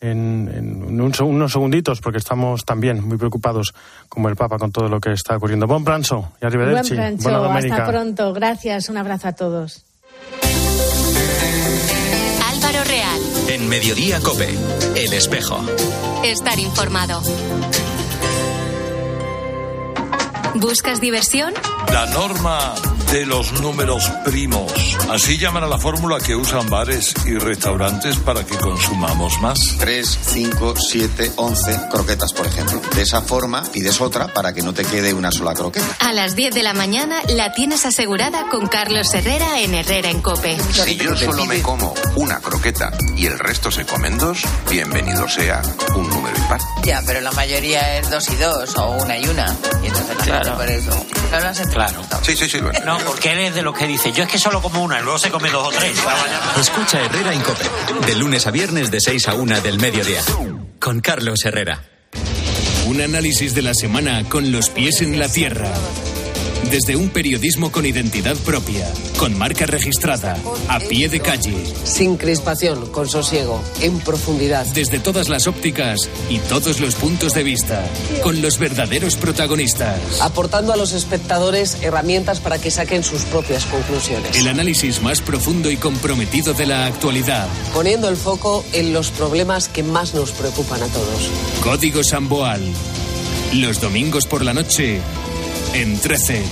En, 0.00 1.00
unos 1.00 1.52
segunditos, 1.52 2.00
porque 2.02 2.18
estamos 2.18 2.66
también 2.66 3.02
muy 3.02 3.16
preocupados, 3.16 3.74
como 4.10 4.28
el 4.28 4.36
Papa, 4.36 4.58
con 4.58 4.72
todo 4.72 4.88
lo 4.88 5.00
que 5.00 5.12
está 5.12 5.36
ocurriendo. 5.38 5.66
Buen 5.66 5.84
pranzo 5.84 6.32
y 6.42 6.44
arrivederci. 6.44 6.94
Buen 6.94 7.16
pranzo, 7.16 7.44
hasta 7.46 7.86
pronto. 7.86 8.34
Gracias, 8.34 8.90
un 8.90 8.98
abrazo 8.98 9.28
a 9.28 9.32
todos. 9.32 9.86
Álvaro 12.46 12.84
Real. 12.84 13.20
En 13.48 13.68
Mediodía 13.70 14.20
Cope, 14.20 14.50
El 14.94 15.14
Espejo. 15.14 15.58
Estar 16.22 16.58
informado. 16.58 17.22
¿Buscas 20.60 21.00
diversión? 21.00 21.54
La 21.92 22.06
norma 22.06 22.74
de 23.12 23.24
los 23.24 23.52
números 23.60 24.10
primos. 24.24 24.72
Así 25.10 25.38
llaman 25.38 25.64
a 25.64 25.66
la 25.66 25.78
fórmula 25.78 26.18
que 26.18 26.34
usan 26.34 26.68
bares 26.68 27.14
y 27.24 27.34
restaurantes 27.38 28.16
para 28.18 28.44
que 28.44 28.56
consumamos 28.56 29.40
más. 29.40 29.58
3, 29.78 30.18
5, 30.22 30.74
7, 30.76 31.32
11 31.36 31.80
croquetas, 31.90 32.32
por 32.32 32.46
ejemplo. 32.46 32.80
De 32.94 33.02
esa 33.02 33.22
forma 33.22 33.62
pides 33.72 34.00
otra 34.00 34.32
para 34.34 34.52
que 34.52 34.62
no 34.62 34.74
te 34.74 34.84
quede 34.84 35.14
una 35.14 35.30
sola 35.30 35.54
croqueta. 35.54 35.86
A 36.00 36.12
las 36.12 36.36
10 36.36 36.54
de 36.54 36.62
la 36.62 36.74
mañana 36.74 37.22
la 37.28 37.52
tienes 37.52 37.86
asegurada 37.86 38.48
con 38.50 38.66
Carlos 38.66 39.12
Herrera 39.14 39.60
en 39.60 39.74
Herrera 39.74 40.10
en 40.10 40.20
Cope. 40.20 40.58
Si 40.72 40.96
yo 40.96 41.16
solo 41.16 41.46
me 41.46 41.62
como 41.62 41.94
una 42.16 42.40
croqueta 42.40 42.92
y 43.16 43.26
el 43.26 43.38
resto 43.38 43.70
se 43.70 43.86
comen 43.86 44.18
dos, 44.18 44.42
bienvenido 44.70 45.28
sea 45.28 45.62
un 45.94 46.08
número 46.08 46.36
impar. 46.36 46.60
Ya, 46.84 47.02
pero 47.06 47.20
la 47.20 47.32
mayoría 47.32 47.98
es 47.98 48.10
dos 48.10 48.28
y 48.28 48.36
dos 48.36 48.76
o 48.76 48.90
una 49.02 49.18
y 49.18 49.26
una. 49.28 49.56
Y 49.82 49.86
entonces 49.86 50.16
claro. 50.18 50.56
por 50.56 50.68
eso. 50.68 51.06
Claro. 51.72 52.02
Sí, 52.22 52.36
sí, 52.36 52.48
sí. 52.48 52.58
No, 52.84 52.97
porque 53.06 53.32
él 53.32 53.38
es 53.40 53.54
de 53.54 53.62
los 53.62 53.76
que 53.76 53.86
dice, 53.86 54.12
yo 54.12 54.24
es 54.24 54.30
que 54.30 54.38
solo 54.38 54.60
como 54.62 54.82
una 54.82 55.00
y 55.00 55.02
luego 55.02 55.18
se 55.18 55.30
come 55.30 55.50
dos 55.50 55.68
o 55.68 55.70
tres. 55.70 55.98
Escucha 56.60 57.00
Herrera 57.00 57.32
en 57.32 57.40
Cope, 57.40 57.64
de 58.06 58.14
lunes 58.14 58.46
a 58.46 58.50
viernes 58.50 58.90
de 58.90 59.00
6 59.00 59.28
a 59.28 59.34
1 59.34 59.60
del 59.60 59.78
mediodía, 59.78 60.22
con 60.78 61.00
Carlos 61.00 61.44
Herrera. 61.44 61.82
Un 62.86 63.00
análisis 63.00 63.54
de 63.54 63.62
la 63.62 63.74
semana 63.74 64.24
con 64.28 64.50
los 64.50 64.70
pies 64.70 65.02
en 65.02 65.18
la 65.18 65.28
tierra 65.28 65.70
desde 66.68 66.96
un 66.96 67.08
periodismo 67.08 67.72
con 67.72 67.86
identidad 67.86 68.36
propia, 68.38 68.86
con 69.18 69.36
marca 69.36 69.66
registrada, 69.66 70.36
a 70.68 70.78
pie 70.80 71.08
de 71.08 71.20
calle. 71.20 71.54
Sin 71.84 72.16
crispación, 72.16 72.90
con 72.90 73.08
sosiego, 73.08 73.62
en 73.80 73.98
profundidad. 74.00 74.66
Desde 74.66 74.98
todas 74.98 75.28
las 75.28 75.46
ópticas 75.46 76.08
y 76.28 76.38
todos 76.40 76.80
los 76.80 76.94
puntos 76.94 77.32
de 77.32 77.42
vista, 77.42 77.84
con 78.22 78.42
los 78.42 78.58
verdaderos 78.58 79.16
protagonistas. 79.16 80.20
Aportando 80.20 80.72
a 80.72 80.76
los 80.76 80.92
espectadores 80.92 81.78
herramientas 81.82 82.40
para 82.40 82.58
que 82.58 82.70
saquen 82.70 83.02
sus 83.02 83.22
propias 83.22 83.64
conclusiones. 83.64 84.36
El 84.36 84.48
análisis 84.48 85.02
más 85.02 85.20
profundo 85.22 85.70
y 85.70 85.76
comprometido 85.76 86.52
de 86.52 86.66
la 86.66 86.86
actualidad. 86.86 87.48
Poniendo 87.72 88.08
el 88.08 88.16
foco 88.16 88.64
en 88.72 88.92
los 88.92 89.10
problemas 89.10 89.68
que 89.68 89.82
más 89.82 90.14
nos 90.14 90.32
preocupan 90.32 90.82
a 90.82 90.86
todos. 90.86 91.30
Código 91.62 92.04
Samboal. 92.04 92.60
Los 93.54 93.80
domingos 93.80 94.26
por 94.26 94.44
la 94.44 94.52
noche 94.52 95.00
en 95.74 95.98
13. 95.98 96.42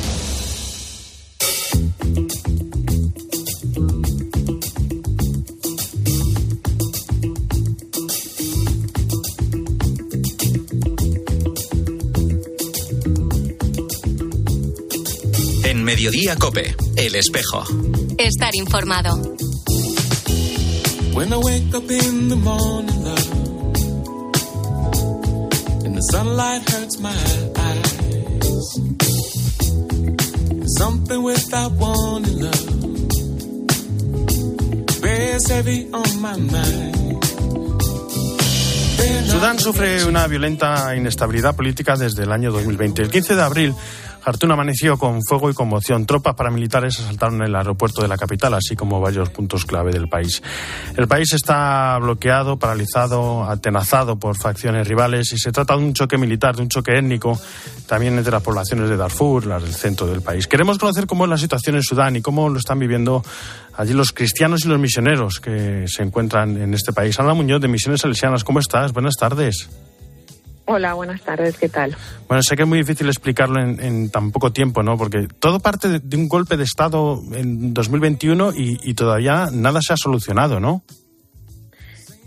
En 15.65 15.85
Mediodía 15.85 16.37
Cope, 16.37 16.75
El 16.97 17.15
Espejo. 17.15 17.65
Estar 18.19 18.55
informado. 18.55 19.37
When 21.13 21.33
I 21.33 21.37
wake 21.39 21.75
up 21.75 21.91
in 21.91 22.29
the 22.29 22.37
morning, 22.37 23.05
love, 23.05 23.33
and 25.85 25.97
the 25.97 26.03
sunlight 26.13 26.69
hurts 26.71 26.99
my 27.01 27.11
eyes. 27.11 29.06
Something 30.79 31.23
without 31.23 31.73
wanting 31.73 32.41
love. 32.41 32.67
Bears 35.01 35.49
heavy 35.49 35.89
on 35.93 36.21
my 36.21 36.37
mind. 36.37 36.97
Sudán 39.27 39.59
sufre 39.59 40.05
una 40.05 40.27
violenta 40.27 40.97
inestabilidad 40.97 41.55
política 41.55 41.97
desde 41.97 42.23
el 42.23 42.33
año 42.33 42.51
2020. 42.53 43.03
El 43.03 43.11
15 43.11 43.37
de 43.37 43.43
abril 43.43 43.75
Khartoum 44.27 44.51
amaneció 44.51 44.99
con 44.99 45.23
fuego 45.23 45.51
y 45.51 45.55
conmoción. 45.55 46.05
Tropas 46.05 46.35
paramilitares 46.35 46.99
asaltaron 46.99 47.43
el 47.43 47.55
aeropuerto 47.55 48.03
de 48.03 48.09
la 48.09 48.19
capital, 48.19 48.55
así 48.55 48.75
como 48.75 49.01
varios 49.01 49.31
puntos 49.31 49.65
clave 49.65 49.93
del 49.93 50.09
país. 50.09 50.43
El 50.97 51.07
país 51.07 51.33
está 51.33 51.97
bloqueado, 51.99 52.59
paralizado, 52.59 53.45
atenazado 53.45 54.19
por 54.19 54.37
facciones 54.37 54.89
rivales 54.89 55.33
y 55.33 55.39
se 55.39 55.53
trata 55.53 55.77
de 55.77 55.85
un 55.85 55.95
choque 55.95 56.19
militar, 56.19 56.57
de 56.57 56.63
un 56.63 56.69
choque 56.69 56.99
étnico, 56.99 57.39
también 57.87 58.19
entre 58.19 58.33
las 58.33 58.43
poblaciones 58.43 58.89
de 58.91 58.97
Darfur, 58.97 59.47
las 59.47 59.63
del 59.63 59.75
centro 59.75 60.09
del 60.09 60.23
país. 60.23 60.49
Queremos 60.49 60.77
conocer 60.77 61.07
cómo 61.07 61.23
es 61.23 61.31
la 61.31 61.39
situación 61.39 61.77
en 61.77 61.85
Sudán 61.85 62.17
y 62.17 62.21
cómo 62.21 62.49
lo 62.49 62.59
están 62.59 62.81
viviendo 62.81 63.23
allí 63.77 63.93
los 63.93 64.11
cristianos 64.11 64.65
y 64.65 64.69
los 64.69 64.81
misioneros 64.81 65.39
que 65.39 65.85
se 65.87 66.03
encuentran 66.03 66.61
en 66.61 66.75
este 66.75 66.93
país. 66.93 67.21
Ana 67.21 67.33
Muñoz, 67.33 67.61
de 67.61 67.69
Misiones 67.69 68.01
Salesianas, 68.01 68.43
¿cómo 68.43 68.59
estás? 68.59 68.93
Buenas 68.93 69.15
tardes. 69.15 69.69
Hola, 70.69 70.95
buenas 70.95 71.23
tardes, 71.23 71.57
¿qué 71.59 71.69
tal? 71.69 71.97
Bueno, 72.27 72.43
sé 72.43 72.57
que 72.57 72.63
es 72.63 72.69
muy 72.69 72.79
difícil 72.79 73.07
explicarlo 73.07 73.61
en, 73.61 74.11
tan 74.11 74.33
poco 74.33 74.53
tiempo, 74.53 74.83
¿no? 74.83 74.99
Porque 74.99 75.29
todo 75.39 75.61
parte 75.61 76.01
de, 76.01 76.17
un 76.17 76.29
golpe 76.29 76.57
de 76.57 76.65
Estado 76.65 77.23
en 77.33 77.73
2021 77.73 78.53
y, 78.53 78.79
y 78.83 78.95
todavía 78.95 79.49
nada 79.53 79.81
se 79.81 79.93
ha 79.93 79.97
solucionado, 79.97 80.59
¿no? 80.59 80.83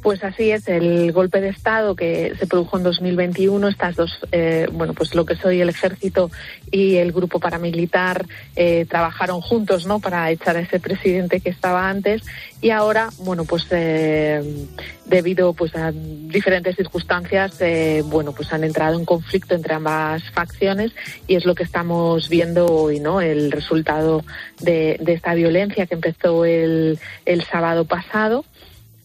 Pues 0.01 0.23
así 0.23 0.51
es, 0.51 0.67
el 0.69 1.11
golpe 1.11 1.41
de 1.41 1.49
Estado 1.49 1.93
que 1.93 2.33
se 2.39 2.47
produjo 2.47 2.77
en 2.77 2.83
2021, 2.83 3.67
estas 3.67 3.97
dos, 3.97 4.19
eh, 4.31 4.67
bueno, 4.71 4.93
pues 4.93 5.13
lo 5.13 5.25
que 5.25 5.35
soy 5.35 5.59
el 5.59 5.67
ejército 5.67 6.31
y 6.71 6.95
el 6.95 7.11
grupo 7.11 7.39
paramilitar 7.39 8.25
eh, 8.55 8.85
trabajaron 8.87 9.41
juntos, 9.41 9.85
¿no? 9.85 9.99
Para 9.99 10.31
echar 10.31 10.55
a 10.55 10.61
ese 10.61 10.79
presidente 10.79 11.41
que 11.41 11.49
estaba 11.49 11.89
antes 11.89 12.23
y 12.61 12.69
ahora, 12.69 13.09
bueno, 13.19 13.43
pues 13.43 13.65
eh, 13.71 14.67
debido 15.05 15.53
pues 15.53 15.75
a 15.75 15.91
diferentes 15.91 16.77
circunstancias, 16.77 17.59
bueno, 18.05 18.31
pues 18.31 18.53
han 18.53 18.63
entrado 18.63 18.97
en 18.97 19.03
conflicto 19.03 19.53
entre 19.53 19.73
ambas 19.73 20.23
facciones 20.31 20.91
y 21.27 21.35
es 21.35 21.45
lo 21.45 21.55
que 21.55 21.63
estamos 21.63 22.29
viendo 22.29 22.67
hoy, 22.67 23.01
¿no? 23.01 23.19
El 23.19 23.51
resultado 23.51 24.23
de, 24.61 24.97
esta 25.07 25.33
violencia 25.33 25.87
que 25.87 25.95
empezó 25.95 26.45
el, 26.45 26.99
el 27.25 27.43
sábado 27.43 27.83
pasado 27.83 28.45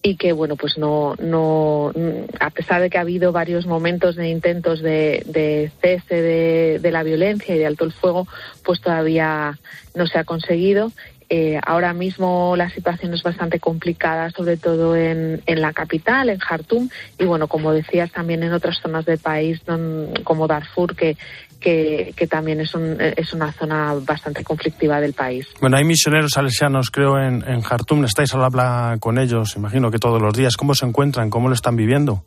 y 0.06 0.16
que 0.16 0.34
bueno 0.34 0.54
pues 0.56 0.76
no 0.76 1.14
no 1.18 1.90
a 2.38 2.50
pesar 2.50 2.82
de 2.82 2.90
que 2.90 2.98
ha 2.98 3.00
habido 3.00 3.32
varios 3.32 3.66
momentos 3.66 4.16
de 4.16 4.28
intentos 4.28 4.82
de, 4.82 5.72
cese 5.80 6.14
de, 6.14 6.78
de, 6.78 6.90
la 6.90 7.02
violencia 7.02 7.56
y 7.56 7.58
de 7.58 7.64
alto 7.64 7.84
el 7.86 7.92
fuego 7.92 8.28
pues 8.62 8.82
todavía 8.82 9.58
no 9.94 10.06
se 10.06 10.18
ha 10.18 10.24
conseguido. 10.24 10.92
Eh, 11.30 11.58
ahora 11.66 11.94
mismo 11.94 12.54
la 12.56 12.68
situación 12.68 13.14
es 13.14 13.22
bastante 13.22 13.58
complicada, 13.58 14.30
sobre 14.30 14.56
todo 14.58 14.94
en, 14.94 15.42
en 15.46 15.60
la 15.62 15.72
capital, 15.72 16.28
en 16.28 16.38
Jartum, 16.38 16.90
y 17.18 17.24
bueno, 17.24 17.48
como 17.48 17.72
decías, 17.72 18.12
también 18.12 18.42
en 18.42 18.52
otras 18.52 18.78
zonas 18.80 19.06
del 19.06 19.18
país, 19.18 19.60
como 20.22 20.46
Darfur, 20.46 20.94
que, 20.94 21.16
que, 21.60 22.12
que, 22.16 22.26
también 22.26 22.60
es, 22.60 22.74
un, 22.74 23.00
es 23.00 23.32
una 23.32 23.52
zona 23.52 23.94
bastante 23.94 24.44
conflictiva 24.44 25.00
del 25.00 25.12
país. 25.12 25.46
Bueno, 25.60 25.76
hay 25.76 25.84
misioneros 25.84 26.32
salesianos, 26.32 26.90
creo, 26.90 27.18
en, 27.18 27.42
en 27.46 27.60
Jartum. 27.60 28.04
¿Estáis 28.04 28.34
al 28.34 28.44
habla 28.44 28.96
con 29.00 29.18
ellos? 29.18 29.56
Imagino 29.56 29.90
que 29.90 29.98
todos 29.98 30.20
los 30.20 30.34
días. 30.34 30.56
¿Cómo 30.56 30.74
se 30.74 30.86
encuentran? 30.86 31.30
¿Cómo 31.30 31.48
lo 31.48 31.54
están 31.54 31.76
viviendo? 31.76 32.24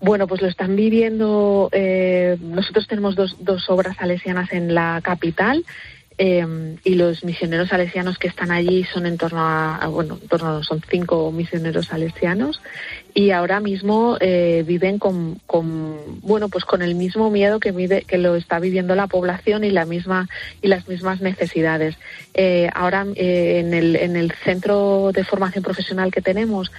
Bueno, 0.00 0.26
pues 0.26 0.40
lo 0.40 0.48
están 0.48 0.76
viviendo. 0.76 1.68
Eh, 1.72 2.38
nosotros 2.40 2.86
tenemos 2.88 3.14
dos, 3.14 3.36
dos 3.40 3.68
obras 3.68 3.96
salesianas 3.96 4.52
en 4.52 4.74
la 4.74 5.00
capital. 5.02 5.64
Eh, 6.22 6.76
y 6.84 6.96
los 6.96 7.24
misioneros 7.24 7.70
salesianos 7.70 8.18
que 8.18 8.28
están 8.28 8.50
allí 8.50 8.84
son 8.84 9.06
en 9.06 9.16
torno 9.16 9.40
a, 9.40 9.86
bueno, 9.86 10.18
en 10.20 10.28
torno 10.28 10.62
son 10.62 10.82
cinco 10.86 11.32
misioneros 11.32 11.86
salesianos 11.86 12.60
y 13.14 13.30
ahora 13.30 13.60
mismo 13.60 14.16
eh, 14.20 14.64
viven 14.66 14.98
con, 14.98 15.40
bueno, 16.22 16.48
pues 16.48 16.64
con 16.64 16.82
el 16.82 16.94
mismo 16.94 17.30
miedo 17.30 17.60
que 17.60 18.18
lo 18.18 18.36
está 18.36 18.58
viviendo 18.58 18.94
la 18.94 19.06
población 19.06 19.64
y 19.64 19.70
la 19.70 19.84
misma 19.84 20.28
y 20.62 20.68
las 20.68 20.88
mismas 20.88 21.20
necesidades. 21.20 21.96
Eh, 22.34 22.70
ahora 22.74 23.06
eh, 23.16 23.60
en 23.60 23.74
el 23.74 23.96
en 23.96 24.16
el 24.16 24.32
centro 24.32 25.10
de 25.12 25.24
formación 25.24 25.64
profesional 25.64 26.12
que 26.12 26.20
tenemos 26.20 26.70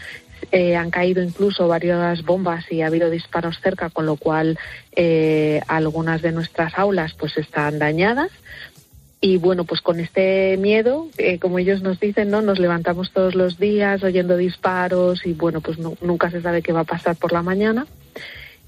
eh, 0.51 0.75
han 0.75 0.89
caído 0.89 1.21
incluso 1.21 1.67
varias 1.67 2.23
bombas 2.23 2.69
y 2.71 2.81
ha 2.81 2.87
habido 2.87 3.09
disparos 3.09 3.59
cerca, 3.61 3.89
con 3.89 4.05
lo 4.05 4.15
cual 4.15 4.57
eh, 4.95 5.61
algunas 5.67 6.21
de 6.21 6.31
nuestras 6.31 6.77
aulas 6.77 7.13
pues 7.13 7.37
están 7.37 7.79
dañadas 7.79 8.31
y 9.23 9.37
bueno, 9.37 9.65
pues 9.65 9.81
con 9.81 9.99
este 9.99 10.57
miedo, 10.57 11.07
eh, 11.19 11.37
como 11.37 11.59
ellos 11.59 11.83
nos 11.83 11.99
dicen, 11.99 12.31
¿no? 12.31 12.41
Nos 12.41 12.57
levantamos 12.57 13.11
todos 13.11 13.35
los 13.35 13.59
días 13.59 14.03
oyendo 14.03 14.35
disparos 14.35 15.27
y 15.27 15.33
bueno, 15.33 15.61
pues 15.61 15.77
no, 15.77 15.95
nunca 16.01 16.31
se 16.31 16.41
sabe 16.41 16.63
qué 16.63 16.73
va 16.73 16.79
a 16.79 16.85
pasar 16.85 17.15
por 17.15 17.31
la 17.31 17.43
mañana. 17.43 17.85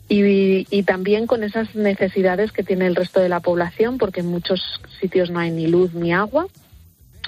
Y, 0.10 0.68
y, 0.70 0.84
también 0.84 1.26
con 1.26 1.44
esas 1.44 1.74
necesidades 1.74 2.52
que 2.52 2.62
tiene 2.62 2.86
el 2.86 2.96
resto 2.96 3.20
de 3.20 3.30
la 3.30 3.40
población, 3.40 3.98
porque 3.98 4.20
en 4.20 4.28
muchos 4.28 4.80
sitios 5.00 5.32
no 5.32 5.40
hay 5.40 5.50
ni 5.50 5.66
luz 5.66 5.96
ni 5.96 6.14
agua. 6.14 6.46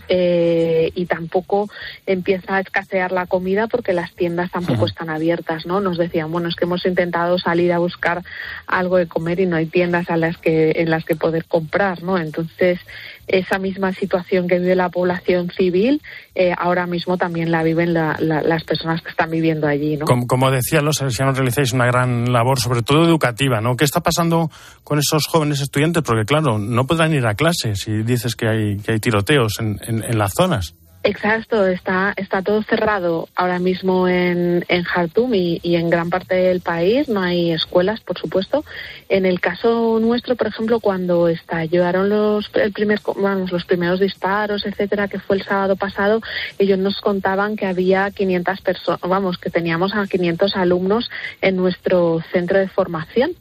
Eh, 0.07 0.91
y 0.93 1.05
tampoco 1.05 1.67
empieza 2.05 2.57
a 2.57 2.59
escasear 2.59 3.11
la 3.11 3.25
comida 3.25 3.67
porque 3.67 3.93
las 3.93 4.13
tiendas 4.13 4.51
tampoco 4.51 4.85
están 4.85 5.09
abiertas, 5.09 5.65
¿no? 5.65 5.79
Nos 5.79 5.97
decían, 5.97 6.31
bueno, 6.31 6.47
es 6.47 6.55
que 6.55 6.65
hemos 6.65 6.85
intentado 6.85 7.39
salir 7.39 7.71
a 7.73 7.79
buscar 7.79 8.21
algo 8.67 8.97
de 8.97 9.07
comer 9.07 9.39
y 9.39 9.45
no 9.45 9.55
hay 9.55 9.65
tiendas 9.65 10.09
a 10.09 10.17
las 10.17 10.37
que 10.37 10.73
en 10.75 10.89
las 10.89 11.05
que 11.05 11.15
poder 11.15 11.45
comprar, 11.45 12.03
¿no? 12.03 12.17
Entonces, 12.17 12.79
esa 13.27 13.57
misma 13.57 13.91
situación 13.93 14.47
que 14.47 14.59
vive 14.59 14.75
la 14.75 14.89
población 14.89 15.49
civil, 15.49 16.01
eh, 16.35 16.53
ahora 16.57 16.85
mismo 16.85 17.17
también 17.17 17.51
la 17.51 17.63
viven 17.63 17.93
la, 17.93 18.15
la, 18.19 18.41
las 18.41 18.63
personas 18.63 19.01
que 19.01 19.09
están 19.09 19.31
viviendo 19.31 19.67
allí. 19.67 19.97
¿no? 19.97 20.05
Como, 20.05 20.27
como 20.27 20.51
decía, 20.51 20.81
los 20.81 20.97
salesianos 20.97 21.35
realizáis 21.35 21.73
una 21.73 21.85
gran 21.85 22.31
labor, 22.31 22.59
sobre 22.59 22.83
todo 22.83 23.03
educativa. 23.03 23.61
¿no? 23.61 23.75
¿Qué 23.75 23.85
está 23.85 24.01
pasando 24.01 24.51
con 24.83 24.99
esos 24.99 25.25
jóvenes 25.25 25.61
estudiantes? 25.61 26.03
Porque, 26.03 26.25
claro, 26.25 26.59
no 26.59 26.85
podrán 26.85 27.13
ir 27.13 27.25
a 27.25 27.35
clase 27.35 27.75
si 27.75 28.03
dices 28.03 28.35
que 28.35 28.47
hay, 28.47 28.77
que 28.77 28.93
hay 28.93 28.99
tiroteos 28.99 29.59
en, 29.59 29.79
en, 29.87 30.17
las 30.17 30.33
zonas. 30.33 30.75
Exacto, 31.03 31.67
está, 31.67 32.13
está 32.17 32.41
todo 32.41 32.63
cerrado 32.63 33.29
ahora 33.35 33.59
mismo 33.59 34.07
en, 34.07 34.65
en 34.67 34.83
Jartum 34.83 35.35
y, 35.35 35.59
y, 35.61 35.75
en 35.75 35.91
gran 35.91 36.09
parte 36.09 36.33
del 36.33 36.61
país. 36.61 37.07
No 37.07 37.21
hay 37.21 37.51
escuelas, 37.51 38.01
por 38.01 38.17
supuesto. 38.17 38.65
En 39.07 39.27
el 39.27 39.39
caso 39.39 39.99
nuestro, 39.99 40.35
por 40.35 40.47
ejemplo, 40.47 40.79
cuando 40.79 41.27
estallaron 41.27 42.09
los, 42.09 42.49
el 42.55 42.71
primer, 42.71 43.01
vamos, 43.17 43.51
los 43.51 43.65
primeros 43.65 43.99
disparos, 43.99 44.65
etcétera, 44.65 45.07
que 45.07 45.19
fue 45.19 45.35
el 45.35 45.43
sábado 45.43 45.75
pasado, 45.75 46.21
ellos 46.57 46.79
nos 46.79 46.99
contaban 47.01 47.55
que 47.55 47.67
había 47.67 48.09
500 48.09 48.61
personas, 48.61 49.01
vamos, 49.01 49.37
que 49.37 49.51
teníamos 49.51 49.93
a 49.93 50.07
500 50.07 50.55
alumnos 50.55 51.11
en 51.39 51.55
nuestro 51.55 52.19
centro 52.31 52.57
de 52.57 52.67
formación 52.67 53.35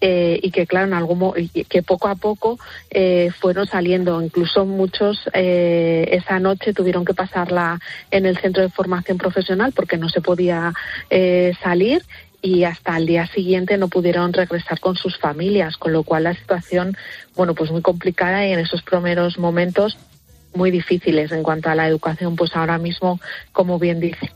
eh, 0.00 0.40
y 0.42 0.50
que 0.50 0.66
claro 0.66 0.86
en 0.86 0.94
algún 0.94 1.34
que 1.68 1.82
poco 1.82 2.08
a 2.08 2.14
poco 2.14 2.58
eh, 2.90 3.30
fueron 3.38 3.66
saliendo. 3.66 4.22
Incluso 4.22 4.64
muchos 4.64 5.28
eh, 5.34 6.08
esa 6.12 6.38
noche 6.38 6.72
tuvieron 6.72 7.04
que 7.04 7.12
pasarla 7.12 7.78
en 8.10 8.24
el 8.24 8.38
centro 8.38 8.62
de 8.62 8.70
formación 8.70 9.18
profesional 9.18 9.72
porque 9.72 9.98
no 9.98 10.08
se 10.08 10.20
podía 10.20 10.72
salir 11.62 12.02
y 12.42 12.64
hasta 12.64 12.96
el 12.96 13.06
día 13.06 13.26
siguiente 13.26 13.76
no 13.76 13.88
pudieron 13.88 14.32
regresar 14.32 14.80
con 14.80 14.96
sus 14.96 15.18
familias 15.18 15.76
con 15.76 15.92
lo 15.92 16.04
cual 16.04 16.24
la 16.24 16.34
situación 16.34 16.96
bueno 17.36 17.54
pues 17.54 17.70
muy 17.70 17.82
complicada 17.82 18.46
y 18.46 18.52
en 18.52 18.60
esos 18.60 18.82
primeros 18.82 19.38
momentos 19.38 19.98
muy 20.54 20.70
difíciles 20.70 21.32
en 21.32 21.42
cuanto 21.42 21.68
a 21.68 21.74
la 21.74 21.86
educación 21.86 22.36
pues 22.36 22.56
ahora 22.56 22.78
mismo 22.78 23.20
como 23.52 23.78
bien 23.78 24.00
dice 24.00 24.30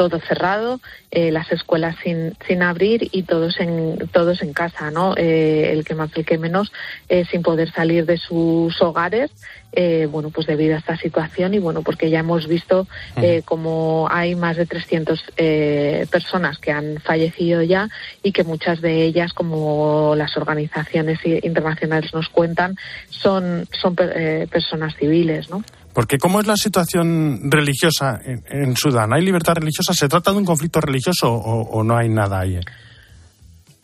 todo 0.00 0.18
cerrado, 0.18 0.80
eh, 1.10 1.30
las 1.30 1.52
escuelas 1.52 1.94
sin, 2.02 2.34
sin 2.48 2.62
abrir 2.62 3.10
y 3.12 3.24
todos 3.24 3.60
en, 3.60 4.08
todos 4.10 4.40
en 4.40 4.54
casa, 4.54 4.90
¿no? 4.90 5.12
Eh, 5.14 5.72
el 5.74 5.84
que 5.84 5.94
más, 5.94 6.08
el 6.16 6.24
que 6.24 6.38
menos, 6.38 6.72
eh, 7.10 7.26
sin 7.30 7.42
poder 7.42 7.70
salir 7.70 8.06
de 8.06 8.16
sus 8.16 8.80
hogares, 8.80 9.30
bueno, 10.10 10.30
pues 10.30 10.46
debido 10.46 10.74
a 10.74 10.78
esta 10.78 10.96
situación 10.96 11.52
y 11.54 11.58
bueno, 11.58 11.82
porque 11.82 12.08
ya 12.10 12.20
hemos 12.20 12.48
visto 12.48 12.88
como 13.44 14.08
hay 14.10 14.34
más 14.34 14.56
de 14.56 14.66
300 14.66 15.22
eh, 15.36 16.06
personas 16.10 16.58
que 16.58 16.72
han 16.72 16.98
fallecido 16.98 17.62
ya 17.62 17.88
y 18.22 18.32
que 18.32 18.42
muchas 18.42 18.80
de 18.80 19.04
ellas, 19.04 19.32
como 19.32 20.14
las 20.16 20.36
organizaciones 20.36 21.18
internacionales 21.24 22.12
nos 22.14 22.28
cuentan, 22.30 22.76
son, 23.10 23.68
son 23.70 23.94
personas 23.94 24.96
civiles, 24.96 25.50
¿no? 25.50 25.62
Porque 26.00 26.16
¿cómo 26.16 26.40
es 26.40 26.46
la 26.46 26.56
situación 26.56 27.50
religiosa 27.50 28.18
en, 28.24 28.42
en, 28.48 28.74
Sudán? 28.74 29.12
¿Hay 29.12 29.20
libertad 29.20 29.56
religiosa? 29.56 29.92
¿Se 29.92 30.08
trata 30.08 30.30
de 30.30 30.38
un 30.38 30.46
conflicto 30.46 30.80
religioso 30.80 31.30
o, 31.30 31.60
o 31.60 31.84
no 31.84 31.94
hay 31.94 32.08
nada 32.08 32.40
ahí? 32.40 32.58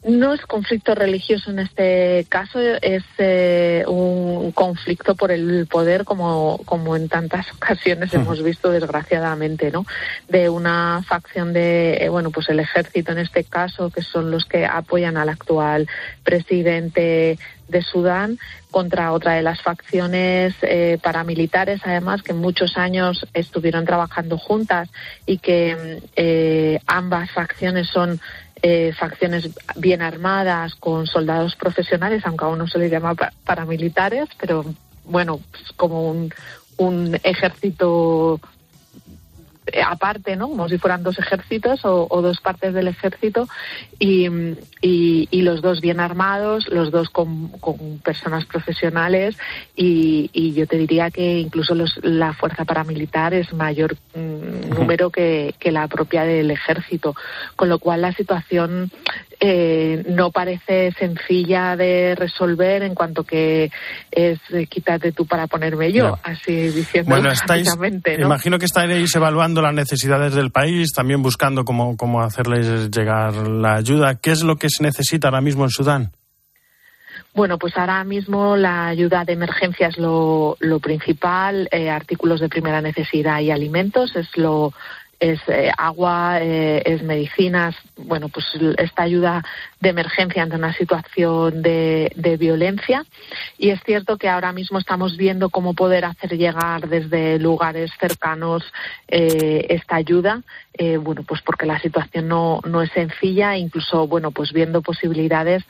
No 0.07 0.33
es 0.33 0.41
conflicto 0.43 0.95
religioso 0.95 1.51
en 1.51 1.59
este 1.59 2.25
caso, 2.29 2.61
es 2.61 3.03
eh, 3.19 3.85
un 3.89 4.53
conflicto 4.53 5.17
por 5.17 5.33
el 5.33 5.67
poder, 5.67 6.05
como, 6.05 6.61
como 6.65 6.95
en 6.95 7.09
tantas 7.09 7.53
ocasiones 7.57 8.15
hemos 8.15 8.43
visto, 8.43 8.71
desgraciadamente, 8.71 9.71
¿no? 9.71 9.85
De 10.29 10.49
una 10.49 11.03
facción 11.07 11.53
de, 11.53 11.99
eh, 12.01 12.09
bueno, 12.09 12.31
pues 12.31 12.49
el 12.49 12.61
ejército 12.61 13.13
en 13.13 13.19
este 13.19 13.43
caso, 13.43 13.91
que 13.91 14.01
son 14.01 14.31
los 14.31 14.47
que 14.47 14.65
apoyan 14.65 15.17
al 15.17 15.29
actual 15.29 15.89
presidente 16.23 17.39
de 17.69 17.83
Sudán 17.83 18.39
contra 18.71 19.13
otra 19.13 19.33
de 19.35 19.43
las 19.43 19.63
facciones 19.63 20.55
eh, 20.63 20.99
paramilitares, 21.03 21.81
además, 21.85 22.23
que 22.23 22.33
muchos 22.33 22.77
años 22.77 23.27
estuvieron 23.35 23.85
trabajando 23.85 24.39
juntas 24.39 24.89
y 25.25 25.39
que 25.39 26.03
eh, 26.17 26.79
ambas 26.87 27.31
facciones 27.31 27.89
son 27.89 28.21
eh, 28.63 28.93
facciones 28.99 29.51
bien 29.77 30.03
armadas 30.03 30.75
con 30.77 31.07
soldados 31.07 31.57
profesionales, 31.57 32.23
aunque 32.25 32.45
aún 32.45 32.59
no 32.59 32.67
se 32.67 32.79
les 32.79 32.91
llama 32.91 33.15
paramilitares, 33.45 34.29
pero 34.39 34.65
bueno, 35.05 35.41
pues 35.51 35.73
como 35.77 36.11
un, 36.11 36.33
un 36.77 37.19
ejército 37.23 38.41
aparte, 39.85 40.37
¿no? 40.37 40.49
Como 40.49 40.69
si 40.69 40.79
fueran 40.79 41.03
dos 41.03 41.19
ejércitos 41.19 41.85
o, 41.85 42.07
o 42.09 42.23
dos 42.23 42.41
partes 42.41 42.73
del 42.73 42.89
ejército 42.89 43.49
y, 43.99 44.29
y, 44.81 45.29
y, 45.31 45.43
los 45.43 45.63
dos 45.63 45.81
bien 45.81 46.01
armados, 46.01 46.69
los 46.69 46.91
dos 46.91 47.11
con, 47.11 47.49
con 47.59 47.99
personas 47.99 48.45
profesionales 48.45 49.37
y, 49.75 50.31
y, 50.33 50.53
yo 50.53 50.67
te 50.67 50.79
diría 50.79 51.11
que 51.11 51.39
incluso 51.39 51.75
los, 51.75 51.99
la 52.03 52.33
fuerza 52.33 52.65
paramilitar 52.65 53.35
es 53.35 53.53
mayor 53.53 53.97
mmm, 54.15 54.71
número 54.71 55.11
que, 55.11 55.55
que, 55.59 55.73
la 55.73 55.89
propia 55.89 56.25
del 56.25 56.51
ejército, 56.51 57.15
con 57.57 57.69
lo 57.69 57.79
cual 57.79 58.03
la 58.03 58.13
situación 58.13 58.91
eh, 59.41 60.05
no 60.09 60.31
parece 60.31 60.93
sencilla 60.99 61.77
de 61.77 62.15
resolver 62.15 62.83
en 62.83 62.95
cuanto 62.95 63.25
que 63.25 63.71
es 64.11 64.39
eh, 64.51 64.67
quítate 64.67 65.13
tú 65.13 65.27
para 65.27 65.47
ponerme 65.47 65.93
yo, 65.93 66.09
no. 66.09 66.19
así 66.23 66.53
diciendo 66.69 67.11
bueno, 67.11 67.31
estáis, 67.31 67.69
¿no? 67.77 68.27
Imagino 68.27 68.59
que 68.59 68.65
estaréis 68.65 69.15
evaluando 69.15 69.56
las 69.63 69.75
necesidades 69.75 70.35
del 70.35 70.51
país, 70.51 70.93
también 70.93 71.23
buscando 71.23 71.65
cómo, 71.65 71.97
cómo 71.97 72.23
hacerles 72.23 72.91
llegar 72.91 73.35
la 73.49 73.75
ayuda. 73.75 74.17
¿Qué 74.17 74.31
es 74.31 74.43
lo 74.43 74.57
que 74.57 74.69
se 74.69 74.83
necesita 74.83 75.29
ahora 75.29 75.41
mismo 75.41 75.65
en 75.65 75.71
Sudán? 75.71 76.13
Bueno, 77.35 77.59
pues 77.59 77.77
ahora 77.77 78.03
mismo 78.03 78.57
la 78.57 78.87
ayuda 78.87 79.25
de 79.27 79.35
emergencia 79.35 79.89
es 79.89 79.99
lo, 79.99 80.57
lo 80.61 80.81
principal, 80.81 81.69
eh, 81.71 81.91
artículos 81.91 82.41
de 82.41 82.49
primera 82.49 82.81
necesidad 82.81 83.41
y 83.41 83.51
alimentos 83.51 84.17
es 84.17 84.29
lo 84.37 84.73
es 85.21 85.41
eh, 85.49 85.71
agua, 85.77 86.39
eh, 86.41 86.83
es 86.85 87.03
medicinas. 87.03 87.75
Bueno, 87.97 88.29
pues 88.29 88.47
esta 88.79 89.03
ayuda 89.03 89.45
de 89.81 89.89
emergencia 89.89 90.43
ante 90.43 90.57
una 90.57 90.73
situación 90.75 91.63
de, 91.63 92.13
de 92.15 92.37
violencia. 92.37 93.05
Y 93.59 93.71
es 93.71 93.81
cierto 93.85 94.17
que 94.17 94.29
ahora 94.29 94.53
mismo 94.53 94.79
estamos 94.79 95.17
viendo 95.17 95.51
cómo 95.51 95.75
poder 95.75 96.05
hacer 96.05 96.37
llegar 96.37 96.89
desde 96.89 97.39
lugares 97.39 97.91
cercanos 97.99 98.65
eh, 99.09 99.67
esta 99.71 99.97
ayuda, 99.97 100.43
eh, 100.75 100.99
bueno, 100.99 101.23
pues 101.23 101.41
porque 101.43 101.67
la 101.67 101.79
situación 101.81 102.29
no, 102.29 102.61
no 102.67 102.83
es 102.83 102.91
sencilla, 102.93 103.57
incluso, 103.57 104.07
bueno, 104.07 104.31
pues 104.31 104.53
viendo 104.53 104.83
posibilidades 104.83 105.65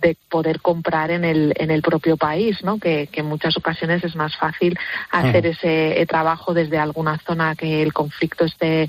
de 0.00 0.16
poder 0.28 0.60
comprar 0.60 1.10
en 1.10 1.24
el, 1.24 1.52
en 1.56 1.70
el 1.70 1.82
propio 1.82 2.16
país, 2.16 2.62
¿no? 2.62 2.78
Que, 2.78 3.08
en 3.12 3.26
muchas 3.26 3.56
ocasiones 3.56 4.04
es 4.04 4.14
más 4.14 4.36
fácil 4.36 4.78
hacer 5.10 5.44
ese 5.44 6.06
trabajo 6.08 6.54
desde 6.54 6.78
alguna 6.78 7.18
zona 7.18 7.56
que 7.56 7.82
el 7.82 7.92
conflicto 7.92 8.44
esté, 8.44 8.88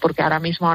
porque 0.00 0.22
ahora 0.22 0.40
mismo, 0.40 0.74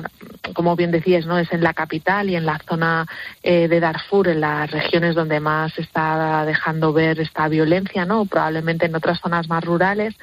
como 0.53 0.77
bien 0.77 0.91
decías, 0.91 1.25
¿no? 1.25 1.37
Es 1.37 1.51
en 1.51 1.61
la 1.61 1.73
capital 1.73 2.29
y 2.29 2.37
en 2.37 2.45
la 2.45 2.57
zona 2.59 3.05
de 3.43 3.79
Darfur, 3.81 4.29
en 4.29 4.39
las 4.39 4.71
regiones 4.71 5.13
donde 5.13 5.41
más 5.41 5.77
está 5.77 6.45
dejando 6.45 6.93
ver 6.93 7.19
esta 7.19 7.49
violencia, 7.49 8.05
¿no? 8.05 8.25
Probablemente 8.25 8.85
en 8.85 8.95
otras 8.95 9.19
zonas 9.19 9.49
más 9.49 9.63
rurales 9.63 10.15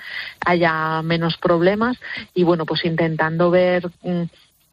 haya 0.45 1.03
menos 1.03 1.37
problemas 1.37 1.99
y, 2.35 2.45
bueno, 2.45 2.67
pues 2.67 2.85
intentando 2.85 3.51
ver 3.51 3.91
mm, 4.03 4.23